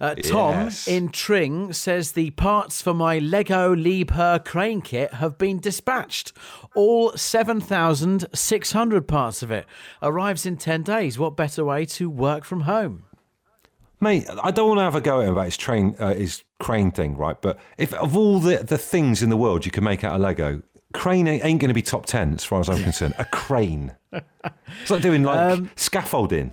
Uh, 0.01 0.15
Tom 0.15 0.55
Yes. 0.65 0.89
in 0.89 1.11
Tring 1.11 1.73
says 1.75 2.13
the 2.13 2.31
parts 2.31 2.81
for 2.81 2.95
my 2.95 3.19
Lego 3.19 3.75
Liebherr 3.75 4.43
crane 4.45 4.81
kit 4.81 5.13
have 5.15 5.37
been 5.37 5.59
dispatched. 5.61 6.33
All 6.75 7.13
7,600 7.17 9.07
parts 9.09 9.43
of 9.43 9.51
it. 9.51 9.67
Arrives 10.03 10.47
in 10.47 10.57
10 10.57 10.83
days. 10.83 11.19
What 11.19 11.37
better 11.37 11.65
way 11.65 11.85
to 11.87 12.09
work 12.09 12.45
from 12.45 12.63
home? 12.63 13.05
Mate, 14.01 14.27
I 14.43 14.51
don't 14.51 14.69
want 14.69 14.79
to 14.79 14.85
have 14.85 14.95
a 14.95 15.01
go 15.03 15.21
at 15.21 15.27
him 15.27 15.33
about 15.33 15.45
his 15.45 15.59
train, 15.59 15.95
uh, 15.99 16.15
his 16.15 16.43
crane 16.59 16.91
thing, 16.91 17.17
right? 17.19 17.41
But 17.41 17.59
if 17.77 17.93
of 17.95 18.17
all 18.17 18.41
the, 18.41 18.59
the 18.59 18.79
things 18.79 19.23
in 19.23 19.29
the 19.29 19.37
world 19.37 19.67
you 19.67 19.71
can 19.73 19.85
make 19.85 20.03
out 20.05 20.15
of 20.15 20.23
Lego, 20.23 20.63
crane 20.95 21.29
ain't, 21.29 21.45
ain't 21.45 21.61
going 21.61 21.69
to 21.69 21.75
be 21.75 21.83
top 21.83 22.07
ten 22.07 22.33
as 22.35 22.43
far 22.45 22.61
as 22.61 22.71
I'm 22.71 22.83
concerned. 22.83 23.15
A 23.19 23.27
crane. 23.27 23.93
It's 24.81 24.91
like 24.91 25.03
doing 25.03 25.23
like 25.23 25.63
scaffolding. 25.77 26.53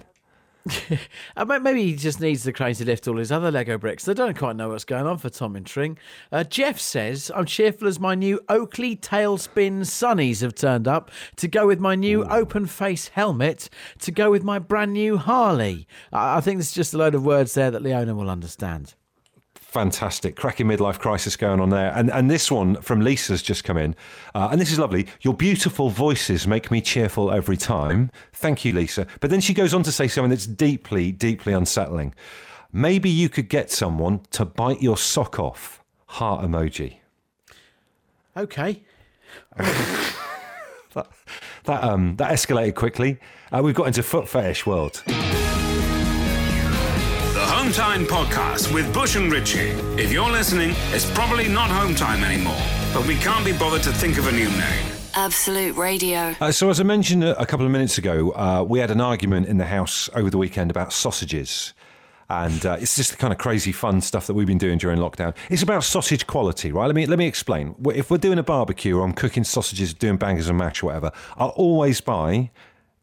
Ma- 1.37 1.59
maybe 1.59 1.83
he 1.83 1.95
just 1.95 2.19
needs 2.19 2.43
the 2.43 2.53
crane 2.53 2.75
to 2.75 2.85
lift 2.85 3.07
all 3.07 3.17
his 3.17 3.31
other 3.31 3.51
Lego 3.51 3.77
bricks. 3.77 4.05
They 4.05 4.13
don't 4.13 4.37
quite 4.37 4.55
know 4.55 4.69
what's 4.69 4.85
going 4.85 5.05
on 5.05 5.17
for 5.17 5.29
Tom 5.29 5.55
and 5.55 5.65
Tring. 5.65 5.97
Uh, 6.31 6.43
Jeff 6.43 6.79
says, 6.79 7.31
I'm 7.35 7.45
cheerful 7.45 7.87
as 7.87 7.99
my 7.99 8.15
new 8.15 8.39
Oakley 8.49 8.95
tailspin 8.95 9.81
sunnies 9.81 10.41
have 10.41 10.55
turned 10.55 10.87
up 10.87 11.11
to 11.37 11.47
go 11.47 11.67
with 11.67 11.79
my 11.79 11.95
new 11.95 12.23
open 12.25 12.65
face 12.65 13.09
helmet 13.09 13.69
to 13.99 14.11
go 14.11 14.31
with 14.31 14.43
my 14.43 14.59
brand 14.59 14.93
new 14.93 15.17
Harley. 15.17 15.87
I 16.13 16.37
I 16.37 16.41
think 16.41 16.59
there's 16.59 16.71
just 16.71 16.93
a 16.93 16.97
load 16.97 17.15
of 17.15 17.25
words 17.25 17.55
there 17.55 17.71
that 17.71 17.81
Leona 17.81 18.13
will 18.13 18.29
understand. 18.29 18.93
Fantastic, 19.67 20.37
cracking 20.37 20.65
midlife 20.65 20.97
crisis 20.97 21.35
going 21.35 21.59
on 21.59 21.69
there, 21.69 21.91
and 21.93 22.09
and 22.09 22.31
this 22.31 22.49
one 22.49 22.81
from 22.81 23.01
Lisa's 23.01 23.41
just 23.41 23.65
come 23.65 23.77
in, 23.77 23.95
uh, 24.33 24.47
and 24.49 24.61
this 24.61 24.71
is 24.71 24.79
lovely. 24.79 25.07
Your 25.21 25.33
beautiful 25.33 25.89
voices 25.89 26.47
make 26.47 26.71
me 26.71 26.79
cheerful 26.79 27.31
every 27.31 27.57
time. 27.57 28.09
Thank 28.31 28.63
you, 28.63 28.71
Lisa. 28.71 29.05
But 29.19 29.29
then 29.29 29.41
she 29.41 29.53
goes 29.53 29.73
on 29.73 29.83
to 29.83 29.91
say 29.91 30.07
something 30.07 30.29
that's 30.29 30.47
deeply, 30.47 31.11
deeply 31.11 31.51
unsettling. 31.51 32.15
Maybe 32.71 33.09
you 33.09 33.27
could 33.27 33.49
get 33.49 33.69
someone 33.69 34.21
to 34.31 34.45
bite 34.45 34.81
your 34.81 34.97
sock 34.97 35.37
off. 35.37 35.83
Heart 36.05 36.45
emoji. 36.45 36.99
Okay. 38.37 38.83
That 41.67 41.83
um 41.83 42.15
that 42.15 42.31
escalated 42.31 42.75
quickly. 42.75 43.19
Uh, 43.51 43.61
we've 43.61 43.75
got 43.75 43.87
into 43.87 44.01
foot 44.01 44.29
fetish 44.29 44.65
world. 44.65 45.03
The 47.67 47.73
Home 47.73 48.05
Time 48.05 48.05
Podcast 48.05 48.73
with 48.73 48.93
Bush 48.93 49.17
and 49.17 49.29
Richie. 49.29 49.71
If 50.01 50.13
you're 50.13 50.29
listening, 50.29 50.73
it's 50.93 51.09
probably 51.11 51.49
not 51.49 51.69
Home 51.69 51.95
Time 51.95 52.23
anymore, 52.23 52.55
but 52.93 53.05
we 53.05 53.15
can't 53.15 53.43
be 53.43 53.51
bothered 53.51 53.83
to 53.83 53.91
think 53.91 54.17
of 54.17 54.25
a 54.25 54.31
new 54.31 54.47
name. 54.47 54.85
Absolute 55.15 55.75
Radio. 55.75 56.33
Uh, 56.39 56.49
so, 56.49 56.69
as 56.69 56.79
I 56.79 56.83
mentioned 56.83 57.25
a, 57.25 57.37
a 57.37 57.45
couple 57.45 57.65
of 57.65 57.71
minutes 57.73 57.97
ago, 57.97 58.31
uh, 58.31 58.63
we 58.65 58.79
had 58.79 58.89
an 58.89 59.01
argument 59.01 59.47
in 59.47 59.57
the 59.57 59.65
house 59.65 60.09
over 60.15 60.29
the 60.29 60.37
weekend 60.37 60.71
about 60.71 60.93
sausages. 60.93 61.73
And 62.29 62.65
uh, 62.65 62.77
it's 62.79 62.95
just 62.95 63.11
the 63.11 63.17
kind 63.17 63.33
of 63.33 63.37
crazy 63.37 63.73
fun 63.73 63.99
stuff 63.99 64.27
that 64.27 64.33
we've 64.33 64.47
been 64.47 64.57
doing 64.57 64.77
during 64.77 64.99
lockdown. 64.99 65.35
It's 65.49 65.61
about 65.61 65.83
sausage 65.83 66.25
quality, 66.25 66.71
right? 66.71 66.85
Let 66.85 66.95
me 66.95 67.05
let 67.05 67.19
me 67.19 67.27
explain. 67.27 67.75
If 67.93 68.09
we're 68.09 68.17
doing 68.17 68.39
a 68.39 68.43
barbecue 68.43 68.97
or 68.97 69.03
I'm 69.03 69.11
cooking 69.11 69.43
sausages, 69.43 69.93
doing 69.93 70.15
bangers 70.15 70.47
and 70.47 70.57
mash, 70.57 70.83
or 70.83 70.85
whatever, 70.85 71.11
I'll 71.35 71.49
always 71.49 71.99
buy 71.99 72.49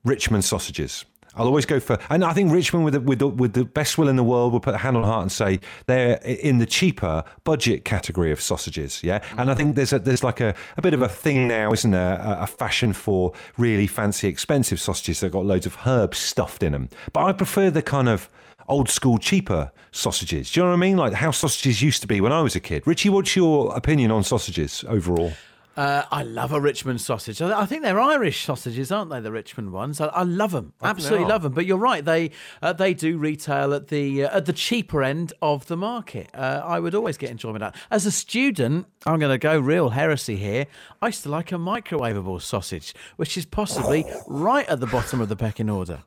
Richmond 0.04 0.46
sausages. 0.46 1.04
I'll 1.36 1.46
always 1.46 1.66
go 1.66 1.80
for, 1.80 1.98
and 2.10 2.24
I 2.24 2.32
think 2.32 2.52
Richmond, 2.52 2.84
with 2.84 2.94
the, 2.94 3.00
with 3.00 3.18
the, 3.18 3.28
with 3.28 3.52
the 3.54 3.64
best 3.64 3.98
will 3.98 4.08
in 4.08 4.16
the 4.16 4.24
world, 4.24 4.52
will 4.52 4.60
put 4.60 4.74
a 4.74 4.78
hand 4.78 4.96
on 4.96 5.02
heart 5.02 5.22
and 5.22 5.32
say 5.32 5.60
they're 5.86 6.16
in 6.24 6.58
the 6.58 6.66
cheaper 6.66 7.24
budget 7.44 7.84
category 7.84 8.30
of 8.30 8.40
sausages. 8.40 9.02
Yeah, 9.02 9.18
mm-hmm. 9.18 9.40
and 9.40 9.50
I 9.50 9.54
think 9.54 9.76
there's 9.76 9.92
a, 9.92 9.98
there's 9.98 10.24
like 10.24 10.40
a, 10.40 10.54
a 10.76 10.82
bit 10.82 10.94
of 10.94 11.02
a 11.02 11.08
thing 11.08 11.48
now, 11.48 11.72
isn't 11.72 11.90
there? 11.90 12.20
A, 12.20 12.42
a 12.42 12.46
fashion 12.46 12.92
for 12.92 13.32
really 13.56 13.86
fancy, 13.86 14.28
expensive 14.28 14.80
sausages 14.80 15.20
that 15.20 15.30
got 15.30 15.44
loads 15.44 15.66
of 15.66 15.76
herbs 15.86 16.18
stuffed 16.18 16.62
in 16.62 16.72
them. 16.72 16.88
But 17.12 17.24
I 17.24 17.32
prefer 17.32 17.70
the 17.70 17.82
kind 17.82 18.08
of 18.08 18.28
old 18.68 18.88
school, 18.88 19.18
cheaper 19.18 19.72
sausages. 19.92 20.50
Do 20.50 20.60
you 20.60 20.64
know 20.64 20.70
what 20.70 20.76
I 20.76 20.80
mean? 20.80 20.96
Like 20.96 21.12
how 21.12 21.30
sausages 21.30 21.82
used 21.82 22.00
to 22.02 22.06
be 22.08 22.20
when 22.20 22.32
I 22.32 22.42
was 22.42 22.56
a 22.56 22.60
kid. 22.60 22.86
Richie, 22.86 23.08
what's 23.08 23.36
your 23.36 23.74
opinion 23.76 24.10
on 24.10 24.24
sausages 24.24 24.84
overall? 24.88 25.32
Uh, 25.76 26.04
I 26.10 26.22
love 26.22 26.52
a 26.52 26.60
Richmond 26.60 27.00
sausage. 27.00 27.42
I 27.42 27.62
I 27.62 27.66
think 27.66 27.82
they're 27.82 28.00
Irish 28.00 28.44
sausages, 28.44 28.92
aren't 28.92 29.10
they? 29.10 29.20
The 29.20 29.32
Richmond 29.32 29.72
ones. 29.72 30.00
I, 30.00 30.06
I 30.06 30.22
love 30.22 30.52
them. 30.52 30.72
Absolutely 30.82 31.26
love 31.26 31.42
them. 31.42 31.52
But 31.52 31.66
you're 31.66 31.78
right. 31.78 32.04
They 32.04 32.30
uh, 32.62 32.72
they 32.72 32.94
do 32.94 33.18
retail 33.18 33.74
at 33.74 33.88
the 33.88 34.24
uh, 34.24 34.36
at 34.36 34.46
the 34.46 34.52
cheaper 34.52 35.02
end 35.02 35.32
of 35.42 35.66
the 35.66 35.76
market. 35.76 36.30
Uh, 36.32 36.62
I 36.64 36.78
would 36.78 36.94
always 36.94 37.16
get 37.16 37.30
enjoyment 37.30 37.64
out. 37.64 37.74
As 37.90 38.06
a 38.06 38.12
student, 38.12 38.86
I'm 39.04 39.18
going 39.18 39.32
to 39.32 39.38
go 39.38 39.58
real 39.58 39.90
heresy 39.90 40.36
here. 40.36 40.66
I 41.02 41.06
used 41.06 41.24
to 41.24 41.28
like 41.28 41.50
a 41.50 41.56
microwavable 41.56 42.40
sausage, 42.40 42.94
which 43.16 43.36
is 43.36 43.44
possibly 43.44 44.04
right 44.26 44.68
at 44.68 44.80
the 44.80 44.86
bottom 44.86 45.20
of 45.20 45.28
the 45.28 45.36
pecking 45.36 45.70
order. 45.70 46.00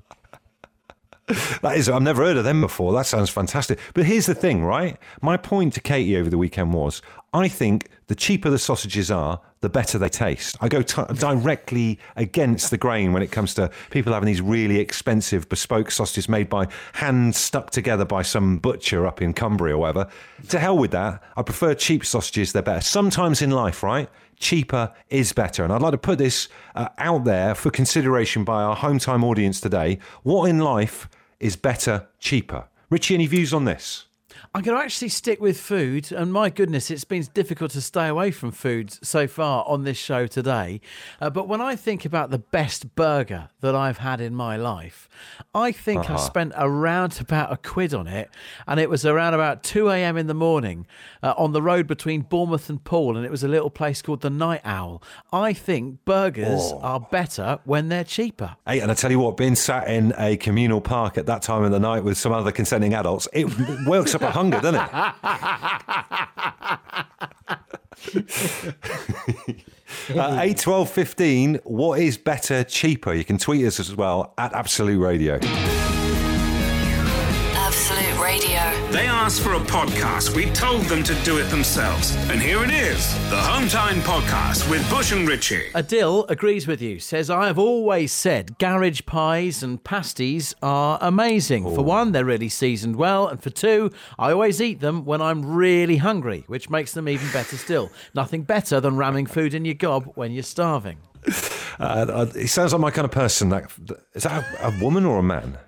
That 1.62 1.76
is, 1.76 1.90
I've 1.90 2.02
never 2.02 2.24
heard 2.24 2.38
of 2.38 2.46
them 2.46 2.62
before. 2.62 2.94
That 2.94 3.06
sounds 3.06 3.30
fantastic. 3.30 3.80
But 3.94 4.06
here's 4.06 4.28
the 4.28 4.36
thing, 4.36 4.64
right? 4.64 4.98
My 5.22 5.36
point 5.36 5.74
to 5.74 5.82
Katie 5.82 6.16
over 6.16 6.30
the 6.30 6.38
weekend 6.38 6.74
was 6.74 7.02
I 7.34 7.50
think 7.50 7.90
the 8.08 8.16
cheaper 8.16 8.50
the 8.50 8.58
sausages 8.60 9.12
are, 9.12 9.42
the 9.62 9.70
better 9.70 9.98
they 9.98 10.10
taste. 10.10 10.56
I 10.62 10.68
go 10.68 10.82
t- 10.82 11.02
directly 11.14 12.00
against 12.16 12.70
the 12.72 12.78
grain 12.78 13.14
when 13.14 13.22
it 13.22 13.32
comes 13.32 13.54
to 13.56 13.70
people 13.90 14.14
having 14.14 14.28
these 14.28 14.42
really 14.42 14.80
expensive 14.80 15.50
bespoke 15.50 15.92
sausages 15.92 16.30
made 16.30 16.50
by 16.50 16.68
hand 16.94 17.36
stuck 17.36 17.72
together 17.72 18.06
by 18.06 18.22
some 18.22 18.58
butcher 18.58 19.08
up 19.08 19.22
in 19.22 19.34
Cumbria 19.34 19.76
or 19.76 19.80
whatever. 19.80 20.08
To 20.50 20.60
hell 20.60 20.78
with 20.78 20.92
that. 20.92 21.24
I 21.36 21.42
prefer 21.42 21.74
cheap 21.74 22.06
sausages, 22.06 22.54
they're 22.54 22.62
better. 22.62 22.82
Sometimes 22.82 23.42
in 23.42 23.52
life, 23.52 23.84
right? 23.84 24.10
cheaper 24.40 24.94
is 25.10 25.34
better. 25.34 25.64
And 25.64 25.74
I'd 25.74 25.82
like 25.82 25.92
to 25.92 25.98
put 25.98 26.18
this 26.18 26.48
uh, 26.76 26.90
out 26.98 27.24
there 27.24 27.56
for 27.56 27.70
consideration 27.70 28.44
by 28.44 28.62
our 28.64 28.76
home 28.76 29.00
time 29.00 29.24
audience 29.24 29.60
today. 29.60 30.00
What 30.24 30.50
in 30.50 30.60
life 30.60 31.10
is 31.40 31.56
better, 31.56 32.08
cheaper? 32.20 32.66
Richie, 32.90 33.16
any 33.16 33.28
views 33.28 33.54
on 33.54 33.66
this? 33.66 34.07
I'm 34.53 34.62
going 34.62 34.77
to 34.77 34.84
actually 34.84 35.10
stick 35.10 35.39
with 35.39 35.60
food, 35.60 36.12
and 36.12 36.32
my 36.32 36.50
goodness, 36.50 36.89
it's 36.89 37.03
been 37.03 37.27
difficult 37.34 37.72
to 37.72 37.82
stay 37.82 38.08
away 38.08 38.32
from 38.32 38.51
food 38.51 38.91
so 39.06 39.27
far 39.27 39.65
on 39.67 39.84
this 39.84 39.98
show 39.98 40.27
today. 40.27 40.82
Uh, 41.22 41.29
but 41.29 41.48
when 41.48 41.62
I 41.62 41.75
think 41.75 42.06
about 42.06 42.29
the 42.29 42.39
best 42.39 42.96
burger 42.96 43.50
that 43.62 43.75
I've 43.75 44.00
had 44.00 44.22
in 44.22 44.34
my 44.34 44.58
life, 44.58 45.10
I 45.53 45.72
think 45.72 46.10
I 46.10 46.15
spent 46.17 46.53
around 46.56 47.20
about 47.20 47.51
a 47.51 47.58
quid 47.58 47.94
on 47.94 48.08
it, 48.08 48.29
and 48.67 48.79
it 48.79 48.89
was 48.89 49.06
around 49.06 49.34
about 49.34 49.63
2 49.63 49.89
a.m. 49.89 50.17
in 50.17 50.27
the 50.27 50.34
morning 50.34 50.88
uh, 51.24 51.34
on 51.38 51.51
the 51.51 51.62
road 51.62 51.88
between 51.88 52.22
Bournemouth 52.22 52.70
and 52.70 52.84
Poole, 52.84 53.17
and 53.17 53.25
it 53.25 53.32
was 53.32 53.44
a 53.44 53.48
little 53.48 53.70
place 53.70 54.01
called 54.01 54.22
the 54.22 54.29
Night 54.29 54.62
Owl. 54.63 55.01
I 55.32 55.53
think 55.53 56.03
burgers 56.06 56.74
are 56.82 57.00
better 57.00 57.60
when 57.65 57.89
they're 57.89 58.03
cheaper. 58.03 58.56
Hey, 58.65 58.79
and 58.79 58.91
I 58.91 58.94
tell 58.94 59.12
you 59.12 59.20
what, 59.20 59.38
being 59.38 59.56
sat 59.56 59.88
in 59.88 60.13
a 60.17 60.38
communal 60.38 60.82
park 60.82 61.17
at 61.17 61.25
that 61.25 61.41
time 61.41 61.63
of 61.63 61.72
the 61.72 61.79
night 61.79 62.03
with 62.03 62.17
some 62.17 62.32
other 62.32 62.51
consenting 62.51 62.94
adults, 62.94 63.27
it 63.34 63.48
works 63.88 64.15
up 64.15 64.22
a 64.27 64.31
hunger, 64.31 64.60
doesn't 64.62 64.75
it? 64.75 64.89
uh, 70.15 70.38
8, 70.39 70.57
12, 70.57 70.89
15, 70.89 71.55
what 71.63 72.00
is 72.00 72.17
better, 72.17 72.63
cheaper? 72.63 73.13
You 73.13 73.24
can 73.25 73.38
tweet 73.38 73.65
us 73.65 73.79
as 73.79 73.96
well 73.96 74.34
at 74.38 74.53
Absolute 74.53 75.00
Radio. 75.00 75.39
They 78.98 79.06
asked 79.06 79.42
for 79.42 79.54
a 79.54 79.60
podcast. 79.60 80.36
We 80.36 80.50
told 80.54 80.82
them 80.86 81.04
to 81.04 81.13
do 81.24 81.38
it 81.38 81.51
themselves. 81.51 82.16
And 82.32 82.42
here 82.42 82.63
it 82.63 82.72
is 82.72 83.13
the 83.30 83.38
Home 83.38 83.68
Time 83.68 83.98
Podcast 83.98 84.68
with 84.72 84.89
Bush 84.89 85.12
and 85.12 85.27
Richie. 85.27 85.70
Adil 85.75 86.27
agrees 86.32 86.66
with 86.66 86.82
you, 86.82 86.98
says, 86.98 87.30
I 87.30 87.46
have 87.46 87.60
always 87.60 88.12
said 88.12 88.58
garage 88.58 89.01
pies 89.06 89.62
and 89.62 89.84
pasties 89.84 90.56
are 90.63 90.98
amazing. 91.00 91.63
For 91.75 91.84
one, 91.84 92.12
they're 92.12 92.25
really 92.25 92.50
seasoned 92.50 92.96
well. 92.96 93.27
And 93.27 93.39
for 93.39 93.51
two, 93.51 93.92
I 94.18 94.32
always 94.32 94.60
eat 94.63 94.80
them 94.80 95.06
when 95.06 95.22
I'm 95.22 95.46
really 95.46 95.98
hungry, 95.98 96.44
which 96.48 96.72
makes 96.72 96.94
them 96.94 97.08
even 97.08 97.32
better 97.32 97.56
still. 97.56 97.92
Nothing 98.16 98.42
better 98.42 98.80
than 98.80 98.98
ramming 98.98 99.27
food 99.27 99.54
in 99.54 99.63
your 99.63 99.75
gob 99.75 100.12
when 100.16 100.32
you're 100.32 100.42
starving. 100.42 100.98
Uh, 101.80 102.25
he 102.34 102.48
sounds 102.48 102.74
like 102.74 102.82
my 102.82 102.89
kind 102.89 103.06
of 103.06 103.12
person. 103.12 103.50
That, 103.50 103.72
is 104.16 104.24
that 104.24 104.44
a, 104.60 104.70
a 104.70 104.80
woman 104.84 105.06
or 105.06 105.20
a 105.20 105.24
man? 105.24 105.60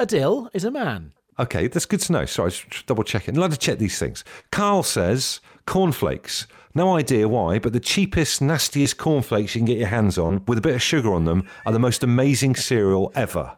Adil 0.00 0.48
is 0.54 0.64
a 0.64 0.70
man. 0.70 1.12
Okay, 1.38 1.66
that's 1.68 1.86
good 1.86 2.00
to 2.00 2.12
know. 2.12 2.24
Sorry, 2.24 2.52
double 2.86 3.04
checking. 3.04 3.38
I'd 3.42 3.50
to 3.50 3.58
check 3.58 3.78
these 3.78 3.98
things. 3.98 4.24
Carl 4.50 4.82
says 4.82 5.40
cornflakes. 5.66 6.46
No 6.74 6.96
idea 6.96 7.28
why, 7.28 7.58
but 7.58 7.72
the 7.72 7.80
cheapest, 7.80 8.40
nastiest 8.42 8.98
cornflakes 8.98 9.54
you 9.54 9.60
can 9.60 9.66
get 9.66 9.78
your 9.78 9.88
hands 9.88 10.18
on 10.18 10.42
with 10.46 10.58
a 10.58 10.60
bit 10.62 10.74
of 10.74 10.82
sugar 10.82 11.12
on 11.12 11.24
them 11.24 11.48
are 11.64 11.72
the 11.72 11.78
most 11.78 12.02
amazing 12.02 12.54
cereal 12.54 13.12
ever. 13.14 13.56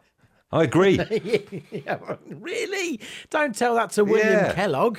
I 0.51 0.63
agree. 0.65 0.99
yeah, 1.71 1.99
really? 2.27 3.01
Don't 3.31 3.55
tell 3.55 3.75
that 3.75 3.91
to 3.93 4.05
William 4.05 4.29
Yeah. 4.29 4.53
Kellogg. 4.55 4.99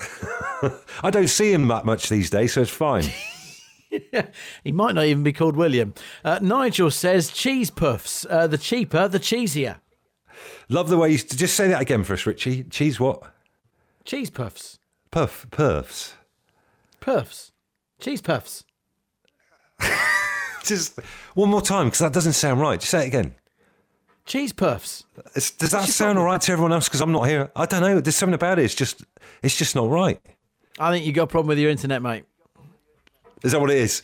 I 1.02 1.10
don't 1.10 1.28
see 1.28 1.52
him 1.52 1.68
that 1.68 1.84
much 1.84 2.08
these 2.08 2.30
days, 2.30 2.52
so 2.54 2.62
it's 2.62 2.70
fine. 2.70 3.04
He 4.62 4.70
might 4.70 4.94
not 4.94 5.06
even 5.06 5.22
be 5.22 5.32
called 5.32 5.56
William. 5.56 5.94
Uh, 6.22 6.38
Nigel 6.42 6.90
says 6.90 7.30
cheese 7.30 7.70
puffs. 7.70 8.26
Uh, 8.28 8.46
the 8.46 8.58
cheaper, 8.58 9.08
the 9.08 9.18
cheesier. 9.18 9.76
Love 10.68 10.88
the 10.88 10.98
way 10.98 11.10
you 11.10 11.18
just 11.18 11.54
say 11.54 11.68
that 11.68 11.80
again 11.80 12.04
for 12.04 12.12
us, 12.12 12.26
Richie. 12.26 12.64
Cheese 12.64 13.00
what? 13.00 13.22
Cheese 14.04 14.30
puffs. 14.30 14.78
Puff, 15.10 15.46
puffs. 15.50 16.14
Puffs. 17.00 17.52
Cheese 18.00 18.20
puffs. 18.20 18.64
Just 20.64 20.98
one 21.34 21.48
more 21.48 21.62
time 21.62 21.86
because 21.86 22.00
that 22.00 22.12
doesn't 22.12 22.34
sound 22.34 22.60
right. 22.60 22.78
Just 22.78 22.90
say 22.90 23.04
it 23.04 23.08
again. 23.08 23.34
Cheese 24.26 24.52
puffs. 24.52 25.04
It's, 25.34 25.50
does 25.50 25.70
that 25.70 25.88
sound 25.88 26.18
all 26.18 26.26
right 26.26 26.40
to 26.40 26.52
everyone 26.52 26.72
else? 26.72 26.88
Because 26.88 27.00
I'm 27.00 27.12
not 27.12 27.28
here. 27.28 27.50
I 27.56 27.64
don't 27.64 27.80
know. 27.80 28.00
There's 28.00 28.16
something 28.16 28.34
about 28.34 28.58
it. 28.58 28.66
It's 28.66 28.74
just, 28.74 29.02
it's 29.42 29.56
just 29.56 29.74
not 29.74 29.88
right. 29.88 30.20
I 30.78 30.90
think 30.90 31.06
you 31.06 31.12
got 31.12 31.24
a 31.24 31.26
problem 31.28 31.48
with 31.48 31.58
your 31.58 31.70
internet, 31.70 32.02
mate. 32.02 32.24
Is 33.42 33.52
that 33.52 33.60
what 33.60 33.70
it 33.70 33.78
is? 33.78 34.02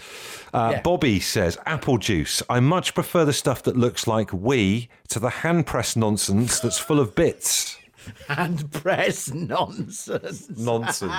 Uh, 0.52 0.70
Yeah. 0.74 0.80
Bobby 0.82 1.18
says 1.20 1.58
apple 1.66 1.98
juice. 1.98 2.42
I 2.48 2.60
much 2.60 2.94
prefer 2.94 3.24
the 3.24 3.32
stuff 3.32 3.62
that 3.64 3.76
looks 3.76 4.06
like 4.06 4.32
we 4.32 4.88
to 5.08 5.18
the 5.18 5.30
hand 5.30 5.66
press 5.66 5.96
nonsense 5.96 6.60
that's 6.60 6.78
full 6.78 7.00
of 7.00 7.14
bits. 7.14 7.78
Hand 8.28 8.70
press 8.70 9.32
nonsense. 9.32 10.50
Nonsense. 10.58 11.10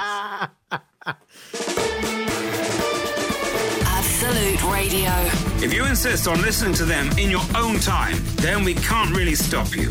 Absolute 3.88 4.64
Radio. 4.72 5.12
If 5.66 5.74
you 5.74 5.86
insist 5.86 6.28
on 6.28 6.42
listening 6.42 6.74
to 6.76 6.86
them 6.86 7.10
in 7.18 7.32
your 7.32 7.42
own 7.56 7.80
time, 7.80 8.18
then 8.36 8.64
we 8.64 8.76
can't 8.76 9.16
really 9.16 9.36
stop 9.36 9.76
you. 9.76 9.90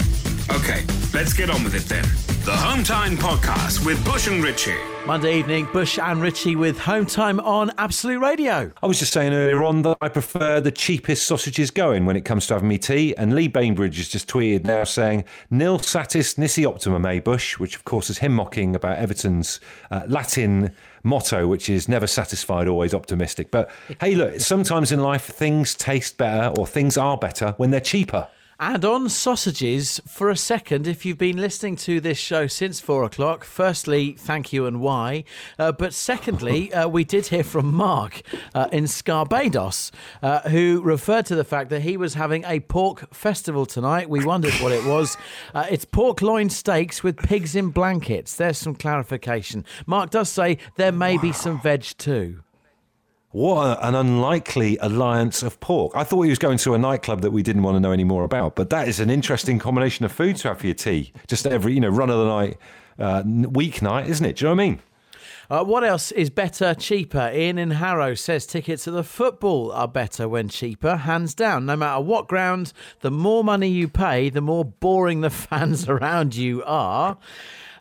Okay, 0.50 0.84
let's 1.12 1.32
get 1.32 1.50
on 1.50 1.64
with 1.64 1.74
it 1.74 1.84
then. 1.88 2.04
The 2.44 2.56
Home 2.56 2.84
Time 2.84 3.16
Podcast 3.16 3.84
with 3.84 4.02
Bush 4.04 4.28
and 4.28 4.42
Richie. 4.42 4.76
Monday 5.06 5.38
evening, 5.38 5.68
Bush 5.70 5.98
and 5.98 6.22
Richie 6.22 6.56
with 6.56 6.78
Home 6.78 7.04
Time 7.04 7.38
on 7.40 7.70
Absolute 7.76 8.20
Radio. 8.20 8.72
I 8.82 8.86
was 8.86 8.98
just 8.98 9.12
saying 9.12 9.34
earlier 9.34 9.62
on 9.62 9.82
that 9.82 9.98
I 10.00 10.08
prefer 10.08 10.62
the 10.62 10.70
cheapest 10.70 11.26
sausages 11.26 11.70
going 11.70 12.06
when 12.06 12.16
it 12.16 12.24
comes 12.24 12.46
to 12.46 12.54
having 12.54 12.70
me 12.70 12.78
tea. 12.78 13.14
And 13.18 13.34
Lee 13.34 13.48
Bainbridge 13.48 13.98
has 13.98 14.08
just 14.08 14.28
tweeted 14.28 14.64
now 14.64 14.84
saying, 14.84 15.24
Nil 15.50 15.78
satis 15.78 16.38
nisi 16.38 16.64
optimum, 16.64 17.04
eh, 17.04 17.20
Bush? 17.20 17.58
Which, 17.58 17.76
of 17.76 17.84
course, 17.84 18.08
is 18.08 18.16
him 18.16 18.32
mocking 18.32 18.74
about 18.74 18.96
Everton's 18.96 19.60
uh, 19.90 20.04
Latin 20.08 20.72
motto, 21.02 21.48
which 21.48 21.68
is 21.68 21.86
never 21.86 22.06
satisfied, 22.06 22.66
always 22.66 22.94
optimistic. 22.94 23.50
But 23.50 23.70
hey, 24.00 24.14
look, 24.14 24.40
sometimes 24.40 24.90
in 24.90 25.00
life 25.00 25.24
things 25.24 25.74
taste 25.74 26.16
better 26.16 26.58
or 26.58 26.66
things 26.66 26.96
are 26.96 27.18
better 27.18 27.52
when 27.58 27.70
they're 27.70 27.80
cheaper. 27.80 28.26
And 28.66 28.82
on 28.82 29.10
sausages, 29.10 30.00
for 30.06 30.30
a 30.30 30.36
second, 30.38 30.86
if 30.86 31.04
you've 31.04 31.18
been 31.18 31.36
listening 31.36 31.76
to 31.76 32.00
this 32.00 32.16
show 32.16 32.46
since 32.46 32.80
four 32.80 33.04
o'clock, 33.04 33.44
firstly, 33.44 34.12
thank 34.12 34.54
you 34.54 34.64
and 34.64 34.80
why. 34.80 35.24
Uh, 35.58 35.70
but 35.70 35.92
secondly, 35.92 36.72
uh, 36.72 36.88
we 36.88 37.04
did 37.04 37.26
hear 37.26 37.44
from 37.44 37.74
Mark 37.74 38.22
uh, 38.54 38.68
in 38.72 38.84
Scarbados, 38.84 39.90
uh, 40.22 40.48
who 40.48 40.80
referred 40.80 41.26
to 41.26 41.34
the 41.34 41.44
fact 41.44 41.68
that 41.68 41.82
he 41.82 41.98
was 41.98 42.14
having 42.14 42.42
a 42.44 42.60
pork 42.60 43.14
festival 43.14 43.66
tonight. 43.66 44.08
We 44.08 44.24
wondered 44.24 44.54
what 44.54 44.72
it 44.72 44.86
was. 44.86 45.18
Uh, 45.54 45.66
it's 45.70 45.84
pork 45.84 46.22
loin 46.22 46.48
steaks 46.48 47.02
with 47.02 47.16
pigs 47.16 47.54
in 47.54 47.70
blankets. 47.70 48.36
There's 48.36 48.58
some 48.58 48.74
clarification. 48.74 49.64
Mark 49.86 50.10
does 50.10 50.28
say 50.28 50.58
there 50.76 50.92
may 50.92 51.18
be 51.18 51.32
some 51.32 51.60
veg 51.60 51.82
too. 51.98 52.40
What 53.34 53.82
an 53.82 53.96
unlikely 53.96 54.78
alliance 54.80 55.42
of 55.42 55.58
pork. 55.58 55.90
I 55.96 56.04
thought 56.04 56.22
he 56.22 56.30
was 56.30 56.38
going 56.38 56.56
to 56.58 56.74
a 56.74 56.78
nightclub 56.78 57.20
that 57.22 57.32
we 57.32 57.42
didn't 57.42 57.64
want 57.64 57.74
to 57.74 57.80
know 57.80 57.90
any 57.90 58.04
more 58.04 58.22
about, 58.22 58.54
but 58.54 58.70
that 58.70 58.86
is 58.86 59.00
an 59.00 59.10
interesting 59.10 59.58
combination 59.58 60.04
of 60.04 60.12
food 60.12 60.36
to 60.36 60.48
have 60.48 60.60
for 60.60 60.66
your 60.66 60.76
tea. 60.76 61.12
Just 61.26 61.44
every, 61.44 61.72
you 61.72 61.80
know, 61.80 61.88
run 61.88 62.10
of 62.10 62.18
the 62.20 62.26
night, 62.26 62.58
uh, 62.96 63.24
weeknight, 63.24 64.06
isn't 64.06 64.24
it? 64.24 64.36
Do 64.36 64.44
you 64.44 64.50
know 64.50 64.54
what 64.54 64.62
I 64.62 64.66
mean? 64.68 64.82
Uh, 65.50 65.64
what 65.64 65.82
else 65.82 66.12
is 66.12 66.30
better, 66.30 66.74
cheaper? 66.74 67.28
Ian 67.34 67.58
in 67.58 67.72
Harrow 67.72 68.14
says 68.14 68.46
tickets 68.46 68.84
to 68.84 68.92
the 68.92 69.02
football 69.02 69.72
are 69.72 69.88
better 69.88 70.28
when 70.28 70.48
cheaper, 70.48 70.94
hands 70.94 71.34
down. 71.34 71.66
No 71.66 71.74
matter 71.74 72.00
what 72.00 72.28
ground, 72.28 72.72
the 73.00 73.10
more 73.10 73.42
money 73.42 73.68
you 73.68 73.88
pay, 73.88 74.30
the 74.30 74.40
more 74.42 74.64
boring 74.64 75.22
the 75.22 75.30
fans 75.48 75.88
around 75.88 76.36
you 76.36 76.62
are. 76.64 77.18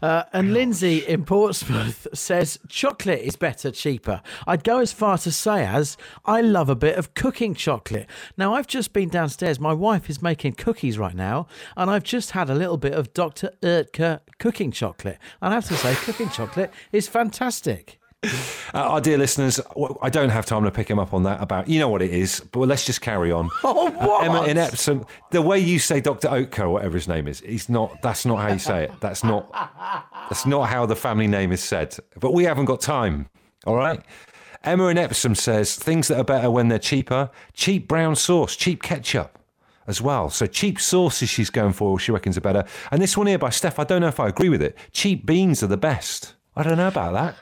Uh, 0.03 0.25
and 0.33 0.51
Lindsay 0.51 0.97
in 0.97 1.23
Portsmouth 1.23 2.07
says 2.13 2.59
chocolate 2.67 3.21
is 3.21 3.37
better, 3.37 3.71
cheaper. 3.71 4.21
I'd 4.45 4.65
go 4.65 4.79
as 4.79 4.91
far 4.91 5.17
to 5.19 5.31
say 5.31 5.65
as 5.65 5.95
I 6.25 6.41
love 6.41 6.67
a 6.67 6.75
bit 6.75 6.97
of 6.97 7.13
cooking 7.13 7.55
chocolate. 7.55 8.09
Now, 8.35 8.53
I've 8.53 8.67
just 8.67 8.91
been 8.91 9.07
downstairs. 9.07 9.61
My 9.61 9.71
wife 9.71 10.09
is 10.09 10.21
making 10.21 10.55
cookies 10.55 10.97
right 10.97 11.15
now, 11.15 11.47
and 11.77 11.89
I've 11.89 12.03
just 12.03 12.31
had 12.31 12.49
a 12.49 12.53
little 12.53 12.75
bit 12.75 12.91
of 12.91 13.13
Dr. 13.13 13.51
Ertke 13.61 14.19
cooking 14.39 14.71
chocolate. 14.71 15.19
And 15.41 15.53
I 15.53 15.55
have 15.55 15.69
to 15.69 15.75
say, 15.75 15.95
cooking 15.95 16.29
chocolate 16.29 16.73
is 16.91 17.07
fantastic. 17.07 17.97
Uh, 18.75 18.79
our 18.79 19.01
dear 19.01 19.19
listeners, 19.19 19.59
I 20.01 20.09
don't 20.09 20.29
have 20.29 20.47
time 20.47 20.63
to 20.63 20.71
pick 20.71 20.89
him 20.89 20.97
up 20.97 21.13
on 21.13 21.21
that 21.23 21.39
about, 21.43 21.69
you 21.69 21.77
know 21.77 21.89
what 21.89 22.01
it 22.01 22.09
is, 22.09 22.39
but 22.39 22.61
let's 22.61 22.83
just 22.83 23.01
carry 23.01 23.31
on. 23.31 23.51
Oh, 23.63 23.91
what? 23.91 24.25
Emma 24.25 24.45
in 24.45 24.57
Epsom, 24.57 25.05
the 25.29 25.43
way 25.43 25.59
you 25.59 25.77
say 25.77 26.01
Dr. 26.01 26.27
Oatker, 26.29 26.61
or 26.61 26.69
whatever 26.69 26.95
his 26.95 27.07
name 27.07 27.27
is, 27.27 27.41
he's 27.41 27.69
not, 27.69 28.01
that's 28.01 28.25
not 28.25 28.37
how 28.37 28.47
you 28.51 28.57
say 28.57 28.85
it. 28.85 28.91
That's 28.99 29.23
not, 29.23 29.47
that's 30.27 30.47
not 30.47 30.69
how 30.69 30.87
the 30.87 30.95
family 30.95 31.27
name 31.27 31.51
is 31.51 31.61
said. 31.61 31.95
But 32.19 32.33
we 32.33 32.45
haven't 32.45 32.65
got 32.65 32.81
time, 32.81 33.29
all 33.67 33.75
right? 33.75 34.01
Emma 34.63 34.87
in 34.87 34.97
Epsom 34.97 35.35
says 35.35 35.75
things 35.75 36.07
that 36.07 36.17
are 36.17 36.23
better 36.23 36.49
when 36.49 36.69
they're 36.69 36.79
cheaper 36.79 37.29
cheap 37.53 37.87
brown 37.87 38.15
sauce, 38.15 38.55
cheap 38.55 38.81
ketchup 38.81 39.37
as 39.85 40.01
well. 40.01 40.31
So 40.31 40.47
cheap 40.47 40.79
sauces 40.79 41.29
she's 41.29 41.51
going 41.51 41.73
for, 41.73 41.99
she 41.99 42.11
reckons 42.11 42.37
are 42.37 42.41
better. 42.41 42.63
And 42.89 42.99
this 43.01 43.15
one 43.15 43.27
here 43.27 43.37
by 43.37 43.51
Steph, 43.51 43.77
I 43.77 43.83
don't 43.83 44.01
know 44.01 44.07
if 44.07 44.19
I 44.19 44.29
agree 44.29 44.49
with 44.49 44.63
it. 44.63 44.75
Cheap 44.93 45.27
beans 45.27 45.61
are 45.61 45.67
the 45.67 45.77
best. 45.77 46.33
I 46.55 46.63
don't 46.63 46.77
know 46.77 46.87
about 46.87 47.13
that. 47.13 47.35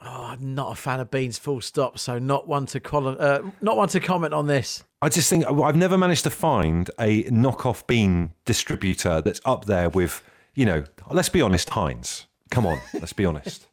I'm 0.00 0.54
not 0.54 0.72
a 0.72 0.74
fan 0.74 1.00
of 1.00 1.10
beans, 1.10 1.38
full 1.38 1.60
stop. 1.60 1.98
So 1.98 2.18
not 2.18 2.48
one 2.48 2.66
to 2.66 2.80
col- 2.80 3.16
uh, 3.20 3.40
not 3.60 3.76
one 3.76 3.88
to 3.90 4.00
comment 4.00 4.32
on 4.32 4.46
this. 4.46 4.82
I 5.02 5.08
just 5.08 5.28
think 5.30 5.46
I've 5.46 5.76
never 5.76 5.96
managed 5.98 6.24
to 6.24 6.30
find 6.30 6.90
a 6.98 7.24
knockoff 7.24 7.86
bean 7.86 8.32
distributor 8.44 9.20
that's 9.20 9.40
up 9.44 9.64
there 9.66 9.88
with, 9.90 10.22
you 10.54 10.64
know, 10.66 10.84
let's 11.10 11.28
be 11.28 11.42
honest, 11.42 11.70
Heinz. 11.70 12.26
Come 12.50 12.66
on, 12.66 12.80
let's 12.94 13.12
be 13.12 13.24
honest. 13.24 13.66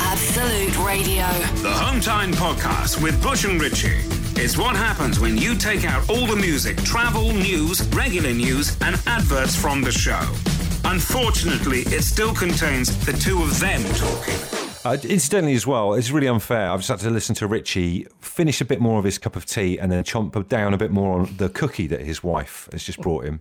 Absolute 0.00 0.76
Radio. 0.86 1.26
The 1.62 1.70
Home 1.72 2.00
Time 2.00 2.32
Podcast 2.32 3.02
with 3.02 3.22
Bush 3.22 3.44
and 3.44 3.60
Richie. 3.60 4.00
It's 4.34 4.56
what 4.56 4.74
happens 4.76 5.20
when 5.20 5.36
you 5.36 5.54
take 5.54 5.84
out 5.84 6.08
all 6.08 6.26
the 6.26 6.36
music, 6.36 6.76
travel, 6.84 7.32
news, 7.32 7.86
regular 7.88 8.32
news, 8.32 8.76
and 8.80 8.96
adverts 9.06 9.54
from 9.54 9.82
the 9.82 9.92
show. 9.92 10.20
Unfortunately, 10.84 11.80
it 11.86 12.02
still 12.02 12.34
contains 12.34 13.04
the 13.06 13.12
two 13.12 13.42
of 13.42 13.58
them 13.60 13.82
talking. 13.94 14.34
Uh, 14.84 14.96
incidentally, 15.04 15.54
as 15.54 15.66
well, 15.66 15.94
it's 15.94 16.10
really 16.10 16.26
unfair. 16.26 16.70
I've 16.70 16.80
just 16.80 16.88
had 16.88 16.98
to 17.00 17.10
listen 17.10 17.34
to 17.36 17.46
Richie 17.46 18.06
finish 18.20 18.60
a 18.60 18.64
bit 18.64 18.80
more 18.80 18.98
of 18.98 19.04
his 19.04 19.16
cup 19.16 19.36
of 19.36 19.46
tea 19.46 19.78
and 19.78 19.92
then 19.92 20.02
chomp 20.02 20.48
down 20.48 20.74
a 20.74 20.76
bit 20.76 20.90
more 20.90 21.20
on 21.20 21.36
the 21.36 21.48
cookie 21.48 21.86
that 21.86 22.00
his 22.00 22.22
wife 22.24 22.68
has 22.72 22.82
just 22.84 23.00
brought 23.00 23.24
him. 23.24 23.40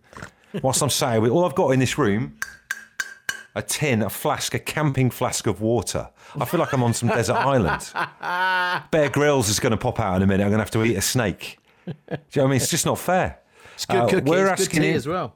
Whilst 0.61 0.81
I'm 0.83 0.89
sat 0.89 1.21
with 1.21 1.31
all 1.31 1.45
I've 1.45 1.55
got 1.55 1.69
in 1.71 1.79
this 1.79 1.97
room 1.97 2.37
a 3.55 3.61
tin, 3.61 4.01
a 4.03 4.09
flask, 4.09 4.53
a 4.53 4.59
camping 4.59 5.09
flask 5.09 5.45
of 5.47 5.59
water. 5.61 6.09
I 6.39 6.45
feel 6.45 6.59
like 6.59 6.71
I'm 6.73 6.83
on 6.83 6.93
some 6.93 7.09
desert 7.09 7.33
island. 7.37 7.91
Bear 8.91 9.09
Grylls 9.09 9.49
is 9.49 9.59
going 9.59 9.71
to 9.71 9.77
pop 9.77 9.99
out 9.99 10.15
in 10.17 10.21
a 10.21 10.27
minute. 10.27 10.43
I'm 10.43 10.51
going 10.51 10.59
to 10.59 10.63
have 10.63 10.71
to 10.71 10.83
eat 10.85 10.95
a 10.95 11.01
snake. 11.01 11.57
Do 11.85 11.91
you 11.91 11.95
know 12.11 12.17
what 12.33 12.41
I 12.43 12.47
mean? 12.47 12.55
It's 12.57 12.69
just 12.69 12.85
not 12.85 12.99
fair. 12.99 13.39
It's 13.73 13.85
good 13.87 13.97
Uh, 13.97 14.07
cookie. 14.07 14.29
we're 14.29 14.47
it's 14.53 14.67
good 14.67 14.67
asking 14.67 14.81
tea 14.83 14.89
you- 14.89 14.95
as 14.95 15.07
well. 15.07 15.33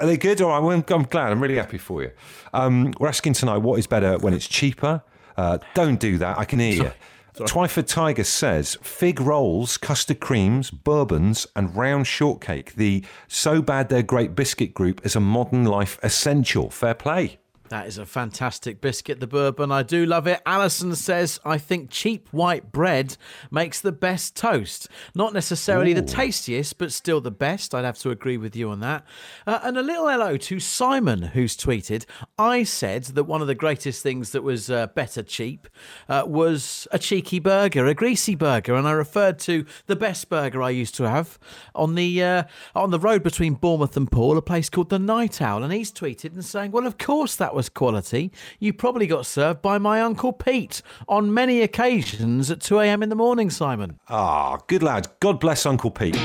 Are 0.00 0.06
they 0.06 0.16
good? 0.16 0.40
All 0.40 0.60
right, 0.60 0.84
I'm, 0.90 1.02
glad. 1.04 1.32
I'm 1.32 1.42
really 1.42 1.56
happy 1.56 1.78
for 1.78 2.02
you. 2.02 2.10
Um, 2.52 2.92
we're 2.98 3.08
asking 3.08 3.34
tonight 3.34 3.58
what 3.58 3.78
is 3.78 3.86
better 3.86 4.18
when 4.18 4.34
it's 4.34 4.48
cheaper. 4.48 5.02
Uh, 5.36 5.58
don't 5.74 6.00
do 6.00 6.18
that. 6.18 6.38
I 6.38 6.44
can 6.44 6.58
hear 6.58 6.84
you. 6.84 6.92
Twyford 7.34 7.88
Tiger 7.88 8.22
says 8.22 8.78
fig 8.80 9.20
rolls, 9.20 9.76
custard 9.76 10.20
creams, 10.20 10.70
bourbons, 10.70 11.48
and 11.56 11.74
round 11.74 12.06
shortcake. 12.06 12.74
The 12.76 13.04
so 13.26 13.60
bad 13.60 13.88
they're 13.88 14.04
great 14.04 14.36
biscuit 14.36 14.72
group 14.72 15.04
is 15.04 15.16
a 15.16 15.20
modern 15.20 15.64
life 15.64 15.98
essential. 16.02 16.70
Fair 16.70 16.94
play. 16.94 17.38
That 17.70 17.86
is 17.86 17.96
a 17.96 18.04
fantastic 18.04 18.82
biscuit, 18.82 19.20
the 19.20 19.26
bourbon. 19.26 19.72
I 19.72 19.82
do 19.82 20.04
love 20.04 20.26
it. 20.26 20.42
Alison 20.44 20.94
says, 20.94 21.40
I 21.46 21.56
think 21.56 21.90
cheap 21.90 22.28
white 22.30 22.72
bread 22.72 23.16
makes 23.50 23.80
the 23.80 23.90
best 23.90 24.36
toast. 24.36 24.88
Not 25.14 25.32
necessarily 25.32 25.92
Ooh. 25.92 25.94
the 25.94 26.02
tastiest, 26.02 26.76
but 26.76 26.92
still 26.92 27.22
the 27.22 27.30
best. 27.30 27.74
I'd 27.74 27.86
have 27.86 27.98
to 28.00 28.10
agree 28.10 28.36
with 28.36 28.54
you 28.54 28.68
on 28.68 28.80
that. 28.80 29.04
Uh, 29.46 29.60
and 29.62 29.78
a 29.78 29.82
little 29.82 30.08
hello 30.08 30.36
to 30.36 30.60
Simon, 30.60 31.22
who's 31.22 31.56
tweeted, 31.56 32.04
I 32.38 32.64
said 32.64 33.04
that 33.04 33.24
one 33.24 33.40
of 33.40 33.46
the 33.46 33.54
greatest 33.54 34.02
things 34.02 34.32
that 34.32 34.42
was 34.42 34.70
uh, 34.70 34.88
better 34.88 35.22
cheap 35.22 35.66
uh, 36.06 36.24
was 36.26 36.86
a 36.92 36.98
cheeky 36.98 37.38
burger, 37.38 37.86
a 37.86 37.94
greasy 37.94 38.34
burger. 38.34 38.74
And 38.74 38.86
I 38.86 38.92
referred 38.92 39.38
to 39.40 39.64
the 39.86 39.96
best 39.96 40.28
burger 40.28 40.62
I 40.62 40.70
used 40.70 40.96
to 40.96 41.08
have 41.08 41.38
on 41.74 41.94
the, 41.94 42.22
uh, 42.22 42.42
on 42.74 42.90
the 42.90 43.00
road 43.00 43.22
between 43.22 43.54
Bournemouth 43.54 43.96
and 43.96 44.10
Poole, 44.10 44.36
a 44.36 44.42
place 44.42 44.68
called 44.68 44.90
the 44.90 44.98
Night 44.98 45.40
Owl. 45.40 45.62
And 45.64 45.72
he's 45.72 45.90
tweeted 45.90 46.34
and 46.34 46.44
saying, 46.44 46.70
Well, 46.70 46.86
of 46.86 46.98
course 46.98 47.36
that 47.36 47.53
was 47.54 47.68
quality, 47.68 48.32
you 48.58 48.72
probably 48.72 49.06
got 49.06 49.26
served 49.26 49.62
by 49.62 49.78
my 49.78 50.00
Uncle 50.00 50.32
Pete 50.32 50.82
on 51.08 51.32
many 51.32 51.62
occasions 51.62 52.50
at 52.50 52.60
2 52.60 52.80
a.m. 52.80 53.02
in 53.02 53.08
the 53.08 53.14
morning, 53.14 53.50
Simon. 53.50 53.98
Ah, 54.08 54.58
good 54.66 54.82
lad. 54.82 55.08
God 55.20 55.40
bless 55.40 55.66
Uncle 55.66 55.90
Pete. 55.90 56.14
The 56.14 56.20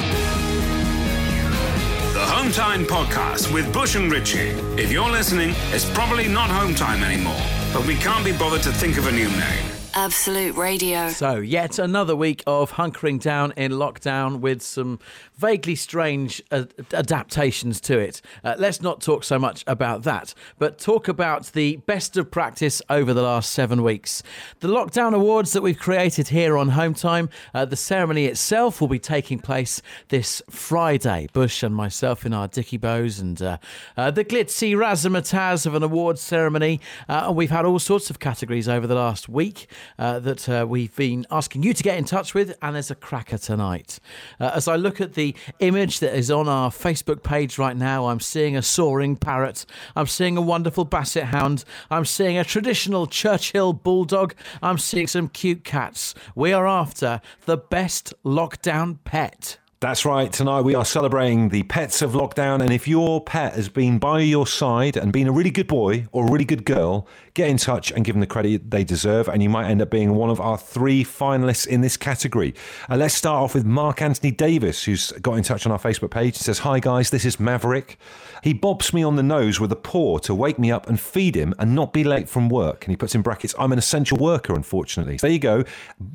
Home 2.26 2.52
Time 2.52 2.86
Podcast 2.86 3.54
with 3.54 3.72
Bush 3.72 3.96
and 3.96 4.12
Richie. 4.12 4.50
If 4.82 4.92
you're 4.92 5.10
listening, 5.10 5.54
it's 5.72 5.90
probably 5.92 6.28
not 6.28 6.50
Home 6.50 6.76
Time 6.76 7.04
anymore, 7.04 7.40
but 7.72 7.86
we 7.88 7.96
can't 7.96 8.26
be 8.26 8.34
bothered 8.34 8.64
to 8.64 8.72
think 8.72 8.98
of 8.98 9.08
a 9.08 9.12
new 9.12 9.30
name. 9.30 9.66
Absolute 9.96 10.56
Radio. 10.56 11.10
So, 11.10 11.38
yet 11.38 11.80
another 11.80 12.16
week 12.16 12.44
of 12.46 12.74
hunkering 12.74 13.20
down 13.20 13.54
in 13.58 13.72
lockdown 13.72 14.40
with 14.40 14.62
some 14.62 15.00
vaguely 15.40 15.76
strange 15.76 16.42
adaptations 16.52 17.80
to 17.80 17.98
it. 17.98 18.22
Uh, 18.44 18.56
let's 18.58 18.82
not 18.82 19.00
talk 19.00 19.24
so 19.24 19.40
much 19.40 19.64
about 19.68 20.04
that, 20.04 20.34
but 20.58 20.78
talk 20.78 21.08
about 21.08 21.46
the 21.54 21.78
best 21.78 22.18
of 22.18 22.30
practice 22.30 22.82
over 22.90 23.14
the 23.14 23.22
last 23.22 23.54
seven 23.54 23.82
weeks. 23.82 24.22
The 24.60 24.68
Lockdown 24.68 25.14
Awards 25.14 25.54
that 25.54 25.62
we've 25.62 25.80
created 25.80 26.28
here 26.28 26.58
on 26.58 26.70
Home 26.70 26.94
Time, 26.94 27.30
uh, 27.54 27.64
the 27.64 27.78
ceremony 27.78 28.26
itself 28.26 28.82
will 28.82 28.90
be 28.90 29.00
taking 29.00 29.40
place 29.40 29.82
this 30.10 30.42
Friday. 30.50 31.30
Bush 31.32 31.64
and 31.64 31.74
myself 31.74 32.26
in 32.26 32.34
our 32.34 32.50
dicky 32.50 32.76
bows 32.78 33.20
and 33.20 33.42
uh, 33.42 33.58
uh, 33.96 34.12
the 34.12 34.26
glitzy 34.26 34.76
razzmatazz 34.76 35.66
of 35.66 35.74
an 35.74 35.84
awards 35.84 36.20
ceremony. 36.20 36.82
Uh, 37.08 37.32
we've 37.34 37.50
had 37.50 37.64
all 37.64 37.80
sorts 37.80 38.10
of 38.10 38.20
categories 38.20 38.68
over 38.68 38.86
the 38.86 38.96
last 38.96 39.30
week 39.30 39.68
that 39.98 40.68
we've 40.68 40.96
been 40.98 41.26
asking 41.32 41.64
you 41.64 41.74
to 41.74 41.82
get 41.84 41.98
in 41.98 42.04
touch 42.04 42.34
with, 42.34 42.58
and 42.62 42.76
there's 42.76 42.92
a 42.92 42.96
cracker 42.96 43.38
tonight. 43.38 44.00
as 44.40 44.68
I 44.68 44.76
look 44.76 45.00
at 45.00 45.14
the 45.14 45.29
image 45.60 46.00
that 46.00 46.16
is 46.16 46.30
on 46.32 46.48
our 46.48 46.70
Facebook 46.70 47.24
page 47.24 47.58
right 47.58 47.76
now, 47.76 48.08
I'm 48.08 48.20
seeing 48.20 48.56
a 48.56 48.62
soaring 48.62 49.16
parrot. 49.16 49.66
I'm 49.96 50.08
seeing 50.08 50.38
a 50.38 50.42
wonderful 50.42 50.86
basset 50.86 51.26
hound. 51.26 51.64
I'm 51.90 52.06
seeing 52.06 52.38
a 52.38 52.44
traditional 52.44 53.08
Churchill 53.08 53.74
bulldog. 53.74 54.36
I'm 54.62 54.78
seeing 54.78 55.08
some 55.08 55.30
cute 55.30 55.64
cats. 55.64 56.16
We 56.36 56.54
are 56.54 56.68
after 56.68 57.22
the 57.46 57.58
best 57.58 58.14
lockdown 58.24 58.98
pet. 59.04 59.58
That's 59.82 60.04
right. 60.04 60.30
Tonight 60.30 60.64
we 60.64 60.76
are 60.76 60.84
celebrating 60.84 61.48
the 61.48 61.64
pets 61.64 62.02
of 62.02 62.12
lockdown. 62.12 62.62
And 62.62 62.70
if 62.70 62.86
your 62.86 63.24
pet 63.24 63.54
has 63.54 63.70
been 63.70 63.98
by 63.98 64.20
your 64.20 64.46
side 64.46 64.98
and 64.98 65.14
been 65.14 65.26
a 65.26 65.32
really 65.32 65.52
good 65.52 65.68
boy 65.68 66.06
or 66.12 66.28
a 66.28 66.30
really 66.30 66.44
good 66.44 66.66
girl, 66.66 67.08
get 67.34 67.48
in 67.50 67.56
touch 67.56 67.90
and 67.90 68.04
give 68.04 68.14
them 68.14 68.20
the 68.20 68.28
credit 68.28 68.72
they 68.72 68.84
deserve. 68.84 69.30
And 69.30 69.42
you 69.42 69.48
might 69.48 69.70
end 69.70 69.82
up 69.82 69.90
being 69.90 70.16
one 70.16 70.30
of 70.30 70.42
our 70.42 70.58
three 70.58 71.06
finalists 71.06 71.66
in 71.66 71.80
this 71.80 71.96
category. 71.96 72.54
Uh, 72.90 72.98
let's 72.98 73.14
start 73.14 73.42
off 73.42 73.56
with 73.56 73.64
Mark 73.64 74.02
Anthony 74.02 74.32
Davis, 74.32 74.84
who's 74.84 75.14
got 75.14 75.36
in 75.36 75.44
touch 75.44 75.66
on 75.66 75.72
our 75.72 75.80
Facebook 75.80 76.12
page. 76.12 76.38
He 76.38 76.44
says, 76.44 76.60
Hi 76.60 76.82
guys, 76.82 77.10
this 77.10 77.24
is 77.24 77.40
Maverick. 77.40 77.98
He 78.44 78.52
bobs 78.52 78.94
me 78.94 79.02
on 79.02 79.16
the 79.16 79.24
nose 79.24 79.62
with 79.62 79.72
a 79.72 79.78
paw 79.78 80.18
to 80.20 80.36
wake 80.36 80.60
me 80.60 80.74
up 80.74 80.90
and 80.90 81.00
feed 81.00 81.36
him 81.36 81.54
and 81.58 81.74
not 81.74 81.94
be 81.94 82.04
late 82.04 82.28
from 82.28 82.50
work. 82.50 82.84
And 82.84 82.92
he 82.92 82.98
puts 82.98 83.16
in 83.16 83.22
brackets, 83.22 83.56
I'm 83.58 83.72
an 83.72 83.80
essential 83.80 84.18
worker, 84.18 84.54
unfortunately. 84.54 85.20
So 85.20 85.28
there 85.28 85.34
you 85.34 85.40
go. 85.40 85.64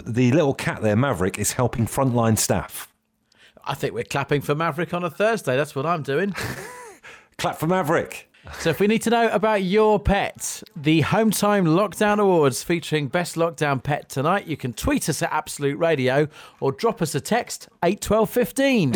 The 0.04 0.32
little 0.32 0.52
cat 0.52 0.82
there, 0.82 0.96
Maverick, 0.96 1.38
is 1.38 1.52
helping 1.52 1.86
frontline 1.86 2.36
staff. 2.36 2.93
I 3.66 3.74
think 3.74 3.94
we're 3.94 4.04
clapping 4.04 4.40
for 4.42 4.54
Maverick 4.54 4.92
on 4.92 5.04
a 5.04 5.10
Thursday. 5.10 5.56
That's 5.56 5.74
what 5.74 5.86
I'm 5.86 6.02
doing. 6.02 6.34
Clap 7.38 7.56
for 7.58 7.66
Maverick. 7.66 8.30
So, 8.60 8.68
if 8.68 8.78
we 8.78 8.86
need 8.86 9.00
to 9.02 9.10
know 9.10 9.30
about 9.30 9.62
your 9.62 9.98
pet, 9.98 10.62
the 10.76 11.00
Home 11.00 11.30
Time 11.30 11.64
Lockdown 11.64 12.18
Awards 12.18 12.62
featuring 12.62 13.08
Best 13.08 13.36
Lockdown 13.36 13.82
Pet 13.82 14.10
tonight, 14.10 14.46
you 14.46 14.58
can 14.58 14.74
tweet 14.74 15.08
us 15.08 15.22
at 15.22 15.32
Absolute 15.32 15.78
Radio 15.78 16.28
or 16.60 16.70
drop 16.70 17.00
us 17.00 17.14
a 17.14 17.22
text 17.22 17.68
81215. 17.82 18.94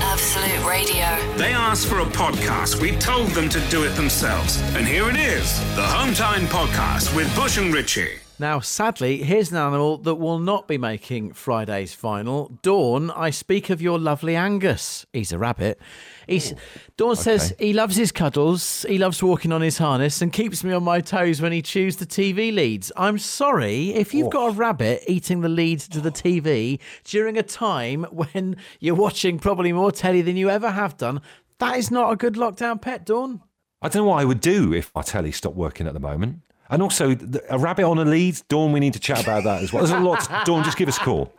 Absolute 0.00 0.68
Radio. 0.68 1.36
They 1.36 1.52
asked 1.52 1.86
for 1.86 2.00
a 2.00 2.06
podcast. 2.06 2.80
We 2.80 2.96
told 2.96 3.28
them 3.28 3.48
to 3.50 3.60
do 3.70 3.84
it 3.84 3.90
themselves. 3.90 4.60
And 4.74 4.84
here 4.84 5.08
it 5.08 5.16
is 5.16 5.60
the 5.76 5.86
Home 5.86 6.12
Time 6.14 6.46
Podcast 6.46 7.14
with 7.14 7.32
Bush 7.36 7.56
and 7.56 7.72
Richie. 7.72 8.18
Now, 8.40 8.60
sadly, 8.60 9.24
here's 9.24 9.50
an 9.50 9.56
animal 9.56 9.98
that 9.98 10.14
will 10.14 10.38
not 10.38 10.68
be 10.68 10.78
making 10.78 11.32
Friday's 11.32 11.92
final. 11.92 12.56
Dawn, 12.62 13.10
I 13.10 13.30
speak 13.30 13.68
of 13.68 13.82
your 13.82 13.98
lovely 13.98 14.36
Angus. 14.36 15.04
He's 15.12 15.32
a 15.32 15.38
rabbit. 15.38 15.80
He's, 16.28 16.54
Dawn 16.96 17.12
okay. 17.12 17.20
says 17.20 17.52
he 17.58 17.72
loves 17.72 17.96
his 17.96 18.12
cuddles, 18.12 18.86
he 18.88 18.96
loves 18.96 19.20
walking 19.24 19.50
on 19.50 19.60
his 19.60 19.78
harness, 19.78 20.22
and 20.22 20.32
keeps 20.32 20.62
me 20.62 20.72
on 20.72 20.84
my 20.84 21.00
toes 21.00 21.42
when 21.42 21.50
he 21.50 21.62
chews 21.62 21.96
the 21.96 22.06
TV 22.06 22.54
leads. 22.54 22.92
I'm 22.96 23.18
sorry 23.18 23.90
if 23.90 24.14
you've 24.14 24.30
got 24.30 24.50
a 24.50 24.52
rabbit 24.52 25.02
eating 25.08 25.40
the 25.40 25.48
leads 25.48 25.88
to 25.88 26.00
the 26.00 26.12
TV 26.12 26.78
during 27.02 27.36
a 27.38 27.42
time 27.42 28.04
when 28.12 28.56
you're 28.78 28.94
watching 28.94 29.40
probably 29.40 29.72
more 29.72 29.90
telly 29.90 30.22
than 30.22 30.36
you 30.36 30.48
ever 30.48 30.70
have 30.70 30.96
done. 30.96 31.22
That 31.58 31.76
is 31.76 31.90
not 31.90 32.12
a 32.12 32.16
good 32.16 32.34
lockdown 32.34 32.80
pet, 32.80 33.04
Dawn. 33.04 33.42
I 33.82 33.88
don't 33.88 34.02
know 34.02 34.10
what 34.10 34.20
I 34.20 34.24
would 34.24 34.40
do 34.40 34.72
if 34.72 34.92
my 34.94 35.02
telly 35.02 35.32
stopped 35.32 35.56
working 35.56 35.88
at 35.88 35.94
the 35.94 36.00
moment. 36.00 36.42
And 36.70 36.82
also, 36.82 37.16
a 37.48 37.58
rabbit 37.58 37.84
on 37.84 37.98
a 37.98 38.04
lead, 38.04 38.40
Dawn, 38.48 38.72
we 38.72 38.80
need 38.80 38.92
to 38.92 39.00
chat 39.00 39.22
about 39.22 39.44
that 39.44 39.62
as 39.62 39.72
well. 39.72 39.84
There's 39.84 39.98
a 39.98 40.02
lot. 40.02 40.28
Dawn, 40.44 40.64
just 40.64 40.76
give 40.76 40.88
us 40.88 40.98
a 40.98 41.00
call. 41.00 41.34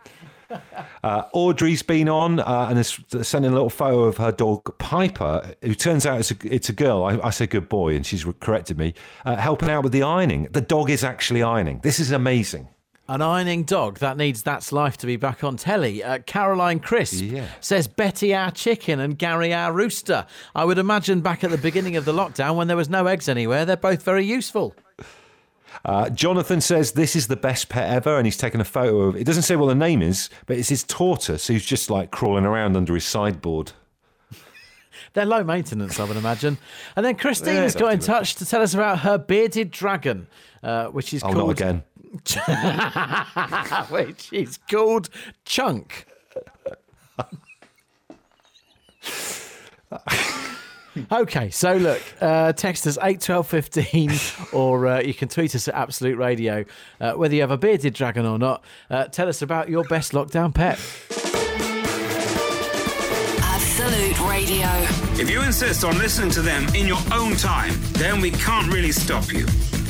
Uh, 1.04 1.24
Audrey's 1.34 1.84
been 1.84 2.10
on 2.10 2.40
uh, 2.40 2.68
and 2.70 2.80
is 2.80 3.00
sending 3.22 3.52
a 3.52 3.54
little 3.54 3.70
photo 3.70 4.04
of 4.04 4.18
her 4.18 4.32
dog 4.32 4.78
Piper, 4.80 5.54
who 5.62 5.76
turns 5.76 6.06
out 6.06 6.20
it's 6.20 6.32
a, 6.32 6.36
it's 6.44 6.70
a 6.70 6.74
girl. 6.74 7.04
I, 7.04 7.20
I 7.20 7.30
say 7.30 7.48
good 7.48 7.70
boy, 7.70 7.96
and 7.96 8.06
she's 8.06 8.26
corrected 8.40 8.78
me, 8.78 8.94
uh, 9.26 9.36
helping 9.36 9.70
out 9.70 9.84
with 9.84 9.94
the 9.94 10.04
ironing. 10.04 10.48
The 10.52 10.62
dog 10.62 10.90
is 10.90 11.04
actually 11.04 11.44
ironing. 11.44 11.82
This 11.84 12.00
is 12.00 12.12
amazing. 12.12 12.68
An 13.08 13.24
ironing 13.24 13.64
dog 13.64 13.98
that 14.00 14.18
needs 14.18 14.44
That's 14.44 14.72
Life 14.72 14.98
to 14.98 15.08
be 15.08 15.16
back 15.16 15.44
on 15.44 15.58
telly. 15.58 16.04
Uh, 16.04 16.20
Caroline 16.20 16.80
Crisp 16.80 17.24
yeah. 17.24 17.48
says 17.60 17.88
Betty 17.88 18.36
our 18.36 18.52
chicken 18.52 19.00
and 19.00 19.18
Gary 19.18 19.52
our 19.52 19.74
rooster. 19.74 20.28
I 20.54 20.64
would 20.66 20.78
imagine 20.78 21.22
back 21.22 21.44
at 21.44 21.50
the 21.50 21.58
beginning 21.58 21.96
of 21.96 22.06
the 22.06 22.14
lockdown 22.14 22.56
when 22.56 22.68
there 22.68 22.78
was 22.78 22.88
no 22.88 23.08
eggs 23.08 23.28
anywhere, 23.28 23.66
they're 23.66 23.78
both 23.78 24.04
very 24.04 24.26
useful. 24.26 24.76
Uh, 25.86 26.10
Jonathan 26.10 26.62
says 26.62 26.92
this 26.94 27.16
is 27.16 27.28
the 27.28 27.36
best 27.36 27.70
pet 27.70 27.90
ever, 27.90 28.18
and 28.18 28.26
he's 28.26 28.38
taken 28.38 28.60
a 28.62 28.66
photo 28.66 29.02
of. 29.02 29.16
It 29.16 29.24
doesn't 29.24 29.44
say 29.44 29.56
what 29.56 29.68
the 29.68 29.76
name 29.76 30.02
is, 30.02 30.30
but 30.46 30.58
it's 30.58 30.70
his 30.70 30.84
tortoise 30.84 31.48
who's 31.48 31.66
just 31.66 31.90
like 31.90 32.12
crawling 32.12 32.46
around 32.46 32.76
under 32.76 32.94
his 32.94 33.06
sideboard. 33.06 33.72
They're 35.14 35.26
low 35.26 35.44
maintenance, 35.44 36.00
I 36.00 36.04
would 36.04 36.18
imagine. 36.18 36.58
And 36.96 37.06
then 37.06 37.16
Christine's 37.16 37.76
yeah, 37.76 37.82
got 37.82 37.94
in 37.94 38.00
touch 38.00 38.36
to 38.36 38.46
tell 38.46 38.62
us 38.62 38.74
about 38.74 39.00
her 39.00 39.18
bearded 39.18 39.72
dragon, 39.72 40.28
uh, 40.64 40.88
which 40.88 41.14
is 41.14 41.24
oh, 41.24 41.32
called. 41.32 41.38
not 41.38 41.50
again. 41.52 41.84
which 43.90 44.34
is 44.34 44.58
called 44.58 45.10
Chunk. 45.46 46.06
Okay, 51.12 51.50
so 51.50 51.76
look, 51.76 52.02
uh, 52.22 52.54
text 52.54 52.88
us 52.88 52.98
eight 53.02 53.22
twelve 53.22 53.48
fifteen, 53.48 54.12
or 54.54 54.88
uh, 54.88 55.00
you 55.02 55.14
can 55.14 55.28
tweet 55.28 55.56
us 55.56 55.68
at 55.68 55.76
Absolute 55.76 56.18
Radio. 56.18 56.66
Uh, 57.00 57.14
whether 57.14 57.36
you 57.36 57.42
have 57.42 57.52
a 57.52 57.58
bearded 57.58 57.94
dragon 57.94 58.26
or 58.26 58.40
not, 58.40 58.64
uh, 58.90 59.06
tell 59.06 59.28
us 59.28 59.42
about 59.42 59.70
your 59.70 59.84
best 59.86 60.14
lockdown 60.14 60.54
pet. 60.54 60.80
Absolute 63.42 64.20
Radio. 64.30 64.68
If 65.22 65.30
you 65.30 65.42
insist 65.42 65.84
on 65.84 65.98
listening 65.98 66.32
to 66.32 66.42
them 66.42 66.66
in 66.76 66.88
your 66.88 67.00
own 67.14 67.36
time, 67.36 67.74
then 67.94 68.22
we 68.22 68.32
can't 68.32 68.72
really 68.72 68.92
stop 68.92 69.32
you. 69.32 69.46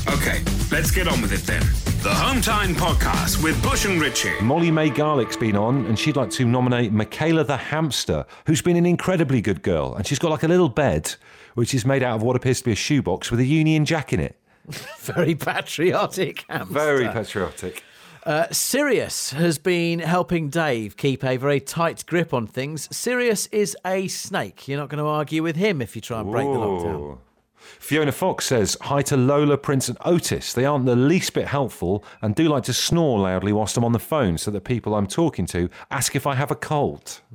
Okay, 0.07 0.41
let's 0.71 0.91
get 0.91 1.07
on 1.07 1.21
with 1.21 1.33
it 1.33 1.41
then. 1.41 1.61
The 2.03 2.13
Home 2.13 2.41
Time 2.41 2.75
Podcast 2.75 3.43
with 3.43 3.61
Bush 3.61 3.85
and 3.85 4.01
Richie. 4.01 4.39
Molly 4.41 4.71
May 4.71 4.89
Garlick's 4.89 5.35
been 5.35 5.55
on, 5.55 5.85
and 5.87 5.97
she'd 5.97 6.15
like 6.15 6.29
to 6.31 6.45
nominate 6.45 6.91
Michaela 6.91 7.43
the 7.43 7.57
hamster, 7.57 8.25
who's 8.45 8.61
been 8.61 8.77
an 8.77 8.85
incredibly 8.85 9.41
good 9.41 9.61
girl. 9.63 9.95
And 9.95 10.07
she's 10.07 10.19
got 10.19 10.31
like 10.31 10.43
a 10.43 10.47
little 10.47 10.69
bed, 10.69 11.15
which 11.55 11.73
is 11.73 11.85
made 11.85 12.03
out 12.03 12.15
of 12.15 12.23
what 12.23 12.35
appears 12.35 12.59
to 12.59 12.65
be 12.65 12.71
a 12.71 12.75
shoebox 12.75 13.31
with 13.31 13.39
a 13.39 13.45
Union 13.45 13.85
Jack 13.85 14.13
in 14.13 14.19
it. 14.19 14.37
Very 14.99 15.35
patriotic 15.35 16.45
hamster. 16.47 16.73
Very 16.73 17.07
patriotic. 17.09 17.83
Uh, 18.25 18.47
Sirius 18.51 19.31
has 19.31 19.57
been 19.57 19.99
helping 19.99 20.49
Dave 20.49 20.97
keep 20.97 21.23
a 21.23 21.37
very 21.37 21.59
tight 21.59 22.05
grip 22.05 22.33
on 22.33 22.45
things. 22.45 22.93
Sirius 22.95 23.47
is 23.47 23.75
a 23.85 24.07
snake. 24.09 24.67
You're 24.67 24.77
not 24.77 24.89
going 24.89 25.03
to 25.03 25.09
argue 25.09 25.41
with 25.41 25.55
him 25.55 25.81
if 25.81 25.95
you 25.95 26.01
try 26.01 26.19
and 26.19 26.29
break 26.29 26.45
Ooh. 26.45 26.53
the 26.53 26.59
lockdown. 26.59 27.17
Fiona 27.79 28.11
Fox 28.11 28.45
says, 28.45 28.77
Hi 28.81 29.01
to 29.03 29.17
Lola, 29.17 29.57
Prince, 29.57 29.89
and 29.89 29.97
Otis. 30.05 30.53
They 30.53 30.65
aren't 30.65 30.85
the 30.85 30.95
least 30.95 31.33
bit 31.33 31.47
helpful 31.47 32.03
and 32.21 32.35
do 32.35 32.47
like 32.47 32.63
to 32.63 32.73
snore 32.73 33.19
loudly 33.19 33.51
whilst 33.53 33.77
I'm 33.77 33.83
on 33.83 33.91
the 33.91 33.99
phone 33.99 34.37
so 34.37 34.51
that 34.51 34.63
people 34.63 34.95
I'm 34.95 35.07
talking 35.07 35.45
to 35.47 35.69
ask 35.91 36.15
if 36.15 36.25
I 36.25 36.35
have 36.35 36.51
a 36.51 36.55
cold. 36.55 37.21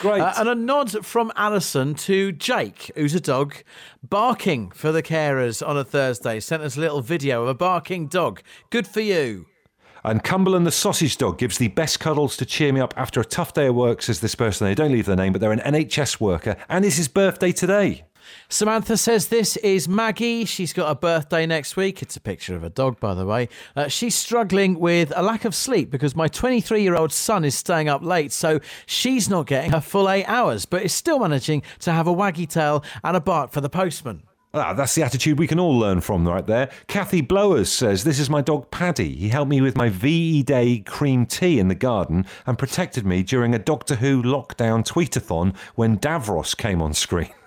Great. 0.00 0.20
Uh, 0.20 0.34
and 0.38 0.48
a 0.48 0.54
nod 0.54 1.04
from 1.04 1.32
Alison 1.36 1.94
to 1.94 2.32
Jake, 2.32 2.90
who's 2.94 3.14
a 3.14 3.20
dog, 3.20 3.56
barking 4.02 4.70
for 4.70 4.92
the 4.92 5.02
carers 5.02 5.66
on 5.66 5.76
a 5.76 5.84
Thursday. 5.84 6.40
Sent 6.40 6.62
us 6.62 6.76
a 6.76 6.80
little 6.80 7.00
video 7.00 7.42
of 7.42 7.48
a 7.48 7.54
barking 7.54 8.06
dog. 8.06 8.42
Good 8.70 8.86
for 8.86 9.00
you. 9.00 9.46
And 10.04 10.22
Cumberland 10.22 10.66
the 10.66 10.70
sausage 10.70 11.16
dog 11.16 11.38
gives 11.38 11.56
the 11.56 11.68
best 11.68 11.98
cuddles 11.98 12.36
to 12.36 12.44
cheer 12.44 12.72
me 12.72 12.80
up 12.80 12.92
after 12.96 13.20
a 13.20 13.24
tough 13.24 13.54
day 13.54 13.68
of 13.68 13.74
work, 13.74 14.02
says 14.02 14.20
this 14.20 14.34
person. 14.34 14.66
They 14.66 14.74
don't 14.74 14.92
leave 14.92 15.06
their 15.06 15.16
name, 15.16 15.32
but 15.32 15.40
they're 15.40 15.50
an 15.50 15.60
NHS 15.60 16.20
worker, 16.20 16.56
and 16.68 16.84
it's 16.84 16.96
his 16.96 17.08
birthday 17.08 17.52
today. 17.52 18.04
Samantha 18.48 18.96
says 18.96 19.28
this 19.28 19.56
is 19.58 19.88
Maggie. 19.88 20.44
She's 20.44 20.72
got 20.72 20.90
a 20.90 20.94
birthday 20.94 21.46
next 21.46 21.76
week. 21.76 22.02
It's 22.02 22.16
a 22.16 22.20
picture 22.20 22.54
of 22.56 22.64
a 22.64 22.70
dog, 22.70 23.00
by 23.00 23.14
the 23.14 23.26
way. 23.26 23.48
Uh, 23.74 23.88
she's 23.88 24.14
struggling 24.14 24.78
with 24.78 25.12
a 25.16 25.22
lack 25.22 25.44
of 25.44 25.54
sleep 25.54 25.90
because 25.90 26.14
my 26.14 26.28
23 26.28 26.82
year 26.82 26.94
old 26.94 27.12
son 27.12 27.44
is 27.44 27.54
staying 27.54 27.88
up 27.88 28.02
late, 28.02 28.32
so 28.32 28.60
she's 28.86 29.28
not 29.28 29.46
getting 29.46 29.72
her 29.72 29.80
full 29.80 30.08
eight 30.08 30.26
hours, 30.26 30.66
but 30.66 30.82
is 30.82 30.92
still 30.92 31.18
managing 31.18 31.62
to 31.80 31.92
have 31.92 32.06
a 32.06 32.14
waggy 32.14 32.48
tail 32.48 32.84
and 33.02 33.16
a 33.16 33.20
bark 33.20 33.50
for 33.50 33.60
the 33.60 33.70
postman. 33.70 34.22
Ah, 34.56 34.72
that's 34.72 34.94
the 34.94 35.02
attitude 35.02 35.36
we 35.36 35.48
can 35.48 35.58
all 35.58 35.76
learn 35.76 36.00
from 36.00 36.28
right 36.28 36.46
there. 36.46 36.70
Kathy 36.86 37.20
Blowers 37.20 37.66
says, 37.72 38.04
This 38.04 38.20
is 38.20 38.30
my 38.30 38.40
dog 38.40 38.70
Paddy. 38.70 39.16
He 39.16 39.28
helped 39.28 39.50
me 39.50 39.60
with 39.60 39.76
my 39.76 39.88
VE 39.88 40.44
Day 40.44 40.78
cream 40.78 41.26
tea 41.26 41.58
in 41.58 41.66
the 41.66 41.74
garden 41.74 42.24
and 42.46 42.56
protected 42.56 43.04
me 43.04 43.24
during 43.24 43.52
a 43.52 43.58
Doctor 43.58 43.96
Who 43.96 44.22
lockdown 44.22 44.86
tweetathon 44.86 45.56
when 45.74 45.98
Davros 45.98 46.56
came 46.56 46.80
on 46.80 46.94
screen. 46.94 47.34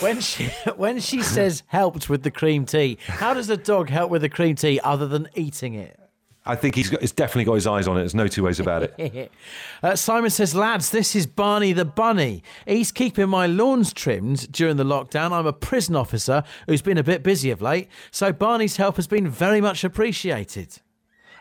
When 0.00 0.20
she 0.20 0.44
when 0.76 0.98
she 1.00 1.22
says 1.22 1.62
helped 1.66 2.08
with 2.08 2.22
the 2.22 2.30
cream 2.30 2.64
tea, 2.64 2.98
how 3.06 3.34
does 3.34 3.50
a 3.50 3.56
dog 3.56 3.90
help 3.90 4.10
with 4.10 4.22
the 4.22 4.28
cream 4.28 4.56
tea 4.56 4.80
other 4.82 5.06
than 5.06 5.28
eating 5.34 5.74
it? 5.74 6.00
I 6.46 6.56
think 6.56 6.74
he's, 6.74 6.88
got, 6.88 7.02
he's 7.02 7.12
definitely 7.12 7.44
got 7.44 7.54
his 7.54 7.66
eyes 7.66 7.86
on 7.86 7.98
it. 7.98 8.00
There's 8.00 8.14
no 8.14 8.26
two 8.26 8.42
ways 8.44 8.58
about 8.58 8.82
it. 8.82 9.30
uh, 9.82 9.94
Simon 9.94 10.30
says, 10.30 10.54
lads, 10.54 10.90
this 10.90 11.14
is 11.14 11.26
Barney 11.26 11.74
the 11.74 11.84
Bunny. 11.84 12.42
He's 12.66 12.90
keeping 12.90 13.28
my 13.28 13.46
lawns 13.46 13.92
trimmed 13.92 14.50
during 14.50 14.78
the 14.78 14.84
lockdown. 14.84 15.32
I'm 15.32 15.46
a 15.46 15.52
prison 15.52 15.94
officer 15.94 16.42
who's 16.66 16.80
been 16.80 16.96
a 16.96 17.04
bit 17.04 17.22
busy 17.22 17.50
of 17.50 17.60
late, 17.60 17.88
so 18.10 18.32
Barney's 18.32 18.78
help 18.78 18.96
has 18.96 19.06
been 19.06 19.28
very 19.28 19.60
much 19.60 19.84
appreciated. 19.84 20.80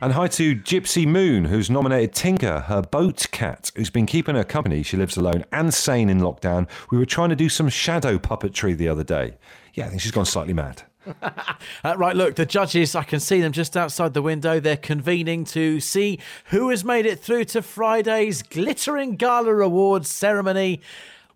And 0.02 0.14
hi 0.14 0.28
to 0.28 0.56
Gypsy 0.56 1.06
Moon, 1.06 1.44
who's 1.44 1.70
nominated 1.70 2.14
Tinker, 2.14 2.62
her 2.62 2.82
boat 2.82 3.28
cat, 3.32 3.70
who's 3.76 3.90
been 3.90 4.06
keeping 4.06 4.36
her 4.36 4.46
company. 4.46 4.82
She 4.82 4.96
lives 4.96 5.18
alone 5.18 5.44
and 5.52 5.74
sane 5.74 6.10
in 6.10 6.22
lockdown. 6.22 6.70
We 6.90 6.98
were 6.98 7.06
trying 7.06 7.32
to 7.32 7.36
do 7.36 7.50
some 7.50 7.68
shadow 7.68 8.18
puppetry 8.18 8.78
the 8.78 8.88
other 8.88 9.04
day. 9.04 9.38
Yeah, 9.74 9.88
I 9.88 9.90
think 9.90 10.00
she's 10.00 10.14
gone 10.14 10.26
slightly 10.26 10.54
mad. 10.54 10.84
uh, 11.22 11.96
right, 11.98 12.16
look, 12.16 12.36
the 12.36 12.46
judges, 12.46 12.96
I 12.96 13.04
can 13.04 13.20
see 13.20 13.42
them 13.42 13.52
just 13.52 13.76
outside 13.76 14.14
the 14.14 14.22
window. 14.22 14.62
They're 14.62 14.78
convening 14.78 15.44
to 15.46 15.82
see 15.82 16.20
who 16.46 16.70
has 16.70 16.86
made 16.86 17.06
it 17.06 17.20
through 17.20 17.44
to 17.46 17.62
Friday's 17.62 18.42
glittering 18.42 19.18
gala 19.18 19.58
awards 19.58 20.08
ceremony. 20.08 20.80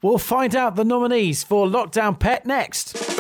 We'll 0.02 0.17
find 0.17 0.56
out 0.56 0.78
the 0.78 0.86
nominees 0.86 1.43
for 1.43 1.67
Lockdown 1.67 2.17
Pet 2.17 2.45
next. 2.45 3.12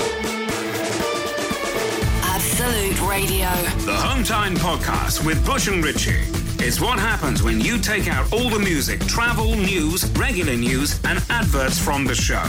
Absolute 2.63 3.09
Radio. 3.09 3.49
The 3.83 3.93
Home 3.93 4.23
Time 4.23 4.55
Podcast 4.55 5.25
with 5.25 5.45
Bush 5.45 5.67
and 5.67 5.83
Richie. 5.83 6.21
It's 6.65 6.79
what 6.79 6.97
happens 6.97 7.43
when 7.43 7.59
you 7.59 7.77
take 7.77 8.07
out 8.07 8.31
all 8.31 8.49
the 8.49 8.57
music, 8.57 9.01
travel, 9.01 9.53
news, 9.57 10.09
regular 10.11 10.55
news, 10.55 10.97
and 11.03 11.21
adverts 11.29 11.77
from 11.77 12.05
the 12.05 12.15
show. 12.15 12.41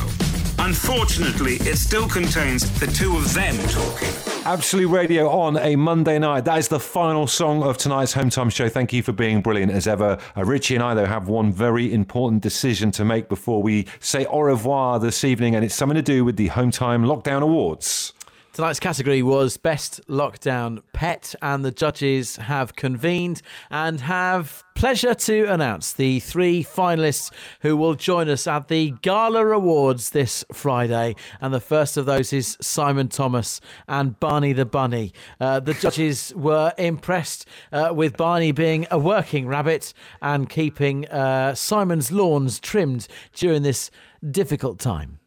Unfortunately, 0.61 1.55
it 1.68 1.79
still 1.79 2.09
contains 2.09 2.70
the 2.79 2.87
two 2.87 3.16
of 3.16 3.35
them 3.35 3.57
talking. 3.70 4.09
Absolute 4.44 4.87
Radio 4.87 5.29
on 5.29 5.57
a 5.57 5.74
Monday 5.74 6.20
night. 6.20 6.44
That 6.44 6.59
is 6.59 6.68
the 6.68 6.79
final 6.79 7.27
song 7.27 7.64
of 7.64 7.77
tonight's 7.77 8.12
Home 8.12 8.31
Time 8.31 8.50
show. 8.50 8.68
Thank 8.68 8.92
you 8.92 9.03
for 9.03 9.11
being 9.11 9.40
brilliant 9.40 9.72
as 9.72 9.88
ever. 9.88 10.18
Uh, 10.37 10.44
Richie 10.44 10.77
and 10.77 10.85
I, 10.85 10.94
though, 10.94 11.07
have 11.07 11.27
one 11.27 11.53
very 11.53 11.92
important 11.92 12.40
decision 12.40 12.92
to 12.92 13.05
make 13.05 13.29
before 13.29 13.64
we 13.64 13.88
say 13.98 14.27
au 14.27 14.42
revoir 14.42 15.00
this 15.00 15.24
evening, 15.24 15.57
and 15.57 15.64
it's 15.64 15.74
something 15.74 15.96
to 15.96 16.03
do 16.03 16.24
with 16.24 16.37
the 16.37 16.48
Home 16.48 16.70
Time 16.70 17.03
Lockdown 17.03 17.42
Awards. 17.42 18.12
Tonight's 18.55 18.79
category 18.79 19.21
was 19.21 19.57
Best 19.57 20.01
Lockdown 20.07 20.81
Pet, 20.93 21.35
and 21.43 21.64
the 21.64 21.73
judges 21.73 22.37
have 22.37 22.77
convened 22.77 23.43
and 23.69 24.01
have 24.03 24.62
pleasure 24.77 25.12
to 25.12 25.47
announce 25.47 25.93
the 25.93 26.21
three 26.21 26.62
finalists 26.62 27.33
who 27.62 27.77
will 27.77 27.95
join 27.95 28.29
us 28.29 28.47
at 28.47 28.69
the 28.69 28.93
Gala 29.03 29.45
Awards 29.49 30.11
this 30.11 30.45
Friday. 30.53 31.17
And 31.40 31.53
the 31.53 31.59
first 31.59 31.97
of 31.97 32.07
those 32.07 32.33
is 32.33 32.57
Simon 32.61 33.09
Thomas 33.09 33.61
and 33.88 34.21
Barney 34.21 34.53
the 34.53 34.67
Bunny. 34.67 35.12
Uh, 35.40 35.59
the 35.59 35.75
judges 35.81 36.33
were 36.37 36.73
impressed 36.79 37.49
uh, 37.73 37.90
with 37.93 38.17
Barney 38.17 38.53
being 38.53 38.87
a 38.88 39.01
working 39.01 39.49
rabbit 39.49 39.93
and 40.23 40.49
keeping 40.49 41.09
uh, 41.09 41.57
Simon's 41.57 42.12
lawns 42.12 42.61
trimmed 42.61 43.09
during 43.33 43.62
this 43.62 43.90
difficult 44.31 44.79
time. 44.79 45.19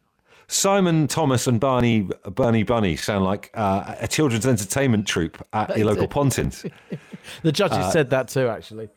Simon 0.48 1.06
Thomas 1.06 1.46
and 1.46 1.60
Barney 1.60 2.08
Barney 2.24 2.62
Bunny 2.62 2.96
sound 2.96 3.24
like 3.24 3.50
uh, 3.54 3.94
a 4.00 4.08
children's 4.08 4.46
entertainment 4.46 5.06
troupe 5.06 5.46
at 5.52 5.76
your 5.76 5.86
local 5.86 6.08
Pontins. 6.08 6.64
the 7.42 7.52
judges 7.52 7.78
uh, 7.78 7.90
said 7.90 8.10
that 8.10 8.28
too, 8.28 8.48
actually. 8.48 8.88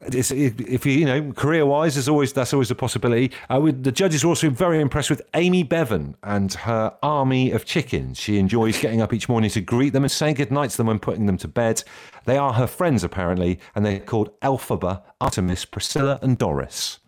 It's, 0.00 0.30
if 0.30 0.86
you 0.86 0.92
you 0.92 1.06
know 1.06 1.32
career 1.32 1.66
wise, 1.66 1.94
there's 1.94 2.08
always 2.08 2.32
that's 2.32 2.52
always 2.52 2.70
a 2.70 2.74
possibility. 2.74 3.32
Uh, 3.52 3.58
with, 3.60 3.82
the 3.82 3.90
judges 3.90 4.22
were 4.22 4.28
also 4.28 4.50
very 4.50 4.80
impressed 4.80 5.08
with 5.08 5.22
Amy 5.34 5.62
Bevan 5.62 6.14
and 6.22 6.52
her 6.52 6.94
army 7.02 7.50
of 7.50 7.64
chickens. 7.64 8.20
She 8.20 8.38
enjoys 8.38 8.78
getting 8.78 9.00
up 9.00 9.12
each 9.12 9.28
morning 9.28 9.50
to 9.50 9.60
greet 9.62 9.94
them 9.94 10.04
and 10.04 10.12
say 10.12 10.34
goodnight 10.34 10.70
to 10.70 10.76
them 10.76 10.86
when 10.86 11.00
putting 11.00 11.26
them 11.26 11.38
to 11.38 11.48
bed. 11.48 11.82
They 12.26 12.36
are 12.36 12.52
her 12.52 12.66
friends 12.66 13.02
apparently, 13.02 13.58
and 13.74 13.84
they're 13.84 13.98
called 13.98 14.38
Elphaba, 14.40 15.02
Artemis, 15.20 15.64
Priscilla, 15.64 16.20
and 16.22 16.36
Doris. 16.36 17.00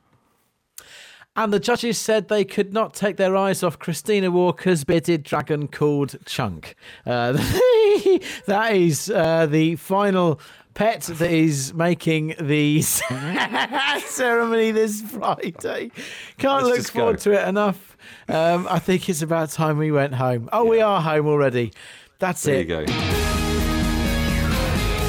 And 1.37 1.53
the 1.53 1.61
judges 1.61 1.97
said 1.97 2.29
they 2.29 2.45
could 2.45 2.73
not 2.73 2.93
take 2.93 3.17
their 3.17 3.37
eyes 3.37 3.63
off 3.63 3.79
Christina 3.79 4.33
Walker's 4.33 4.83
bearded 4.83 5.23
dragon 5.23 5.69
called 5.69 6.17
Chunk. 6.27 6.75
Uh, 7.07 7.33
that 8.47 8.71
is 8.73 9.09
uh, 9.11 9.47
the 9.47 9.77
final 9.77 10.41
pet 10.75 11.03
that 11.03 11.31
is 11.31 11.73
making 11.73 12.35
the 12.41 12.83
ceremony 14.03 14.73
this 14.73 15.03
Friday. 15.03 15.93
Can't 16.39 16.67
Let's 16.67 16.79
look 16.79 16.87
forward 16.89 17.17
go. 17.19 17.23
to 17.23 17.41
it 17.41 17.49
enough. 17.49 17.97
Um, 18.29 18.67
I 18.69 18.81
think 18.81 19.09
it's 19.09 19.23
about 19.23 19.51
time 19.51 19.79
we 19.79 19.93
went 19.93 20.15
home. 20.15 20.49
Oh, 20.53 20.65
yeah. 20.65 20.71
we 20.71 20.81
are 20.81 21.01
home 21.01 21.29
already. 21.29 21.73
That's 22.19 22.43
there 22.43 22.57
it. 22.57 22.69
There 22.69 22.81
you 22.81 22.87
go. 22.87 22.93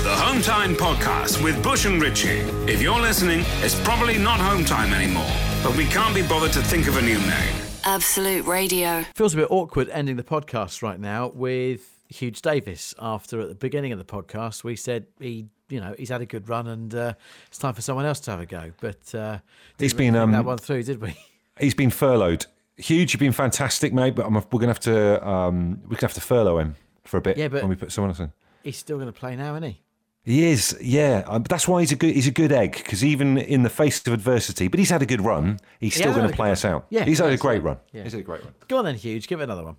The 0.03 0.15
Home 0.17 0.41
Time 0.43 0.75
Podcast 0.75 1.43
with 1.43 1.61
Bush 1.63 1.85
and 1.85 1.99
Richie. 1.99 2.41
If 2.67 2.79
you're 2.79 2.99
listening, 2.99 3.43
it's 3.63 3.79
probably 3.81 4.19
not 4.19 4.39
Home 4.39 4.63
Time 4.63 4.93
anymore 4.93 5.50
but 5.63 5.75
we 5.77 5.85
can't 5.85 6.15
be 6.15 6.21
bothered 6.21 6.51
to 6.53 6.61
think 6.61 6.87
of 6.87 6.97
a 6.97 7.01
new 7.01 7.19
name. 7.19 7.55
Absolute 7.83 8.45
Radio. 8.45 9.03
Feels 9.15 9.33
a 9.33 9.37
bit 9.37 9.47
awkward 9.51 9.89
ending 9.89 10.15
the 10.15 10.23
podcast 10.23 10.81
right 10.81 10.99
now 10.99 11.27
with 11.29 12.03
Huge 12.09 12.41
Davis. 12.41 12.93
After 12.99 13.39
at 13.41 13.49
the 13.49 13.55
beginning 13.55 13.91
of 13.91 13.99
the 13.99 14.05
podcast, 14.05 14.63
we 14.63 14.75
said 14.75 15.05
he, 15.19 15.47
you 15.69 15.79
know, 15.79 15.95
he's 15.97 16.09
had 16.09 16.21
a 16.21 16.25
good 16.25 16.49
run 16.49 16.67
and 16.67 16.93
uh, 16.93 17.13
it's 17.47 17.57
time 17.57 17.73
for 17.73 17.81
someone 17.81 18.05
else 18.05 18.19
to 18.21 18.31
have 18.31 18.39
a 18.39 18.45
go. 18.45 18.71
But 18.81 19.13
uh, 19.13 19.39
he's 19.77 19.93
been 19.93 20.15
um, 20.15 20.31
that 20.31 20.45
one 20.45 20.57
through, 20.57 20.83
did 20.83 21.01
we? 21.01 21.15
He's 21.59 21.73
been 21.75 21.91
furloughed. 21.91 22.45
Huge, 22.77 23.13
you've 23.13 23.19
been 23.19 23.31
fantastic, 23.31 23.93
mate. 23.93 24.15
But 24.15 24.25
I'm, 24.25 24.33
we're 24.33 24.41
gonna 24.41 24.67
have 24.67 24.79
to 24.81 25.27
um, 25.27 25.81
we're 25.83 25.97
gonna 25.97 26.01
have 26.01 26.13
to 26.13 26.21
furlough 26.21 26.57
him 26.57 26.75
for 27.03 27.17
a 27.17 27.21
bit. 27.21 27.37
Yeah, 27.37 27.49
but 27.49 27.61
when 27.61 27.69
we 27.69 27.75
put 27.75 27.91
someone 27.91 28.09
else 28.09 28.19
in, 28.19 28.31
he's 28.63 28.77
still 28.77 28.97
going 28.97 29.07
to 29.07 29.13
play 29.13 29.35
now, 29.35 29.53
isn't 29.55 29.63
he? 29.63 29.81
He 30.23 30.45
is, 30.45 30.77
yeah. 30.79 31.23
Um, 31.25 31.43
that's 31.43 31.67
why 31.67 31.79
he's 31.79 31.91
a 31.91 31.95
good 31.95 32.13
he's 32.13 32.27
a 32.27 32.31
good 32.31 32.51
egg 32.51 32.73
because 32.77 33.03
even 33.03 33.39
in 33.39 33.63
the 33.63 33.69
face 33.69 34.05
of 34.05 34.13
adversity, 34.13 34.67
but 34.67 34.79
he's 34.79 34.91
had 34.91 35.01
a 35.01 35.05
good 35.07 35.21
run. 35.21 35.59
He's 35.79 35.95
still 35.95 36.13
going 36.13 36.29
to 36.29 36.35
play 36.35 36.51
us 36.51 36.63
out. 36.63 36.85
Yeah, 36.89 37.05
he's 37.05 37.19
had 37.19 37.31
a 37.31 37.37
great 37.37 37.63
run. 37.63 37.77
Yeah. 37.91 38.03
He's 38.03 38.11
had 38.13 38.21
a 38.21 38.23
great 38.23 38.43
run. 38.43 38.53
Go 38.67 38.77
on 38.77 38.85
then, 38.85 38.95
Huge. 38.95 39.27
Give 39.27 39.39
it 39.41 39.45
another 39.45 39.63
one. 39.63 39.77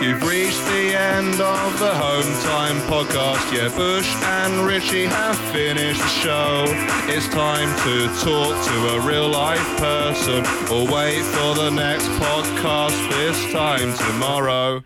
You've 0.00 0.22
reached 0.22 0.64
the 0.66 0.94
end 0.96 1.40
of 1.40 1.78
the 1.80 1.92
Home 1.92 2.32
Time 2.44 2.76
podcast. 2.88 3.52
Yeah, 3.52 3.68
Bush 3.76 4.08
and 4.22 4.64
Richie 4.64 5.06
have 5.06 5.36
finished 5.52 6.00
the 6.00 6.08
show. 6.08 6.64
It's 7.08 7.26
time 7.28 7.68
to 7.82 8.06
talk 8.24 8.64
to 8.64 8.88
a 8.94 9.00
real 9.06 9.28
life 9.28 9.66
person 9.76 10.46
or 10.72 10.86
wait 10.86 11.20
for 11.24 11.54
the 11.56 11.70
next 11.70 12.06
podcast 12.10 13.10
this 13.10 13.52
time 13.52 13.92
tomorrow. 13.98 14.82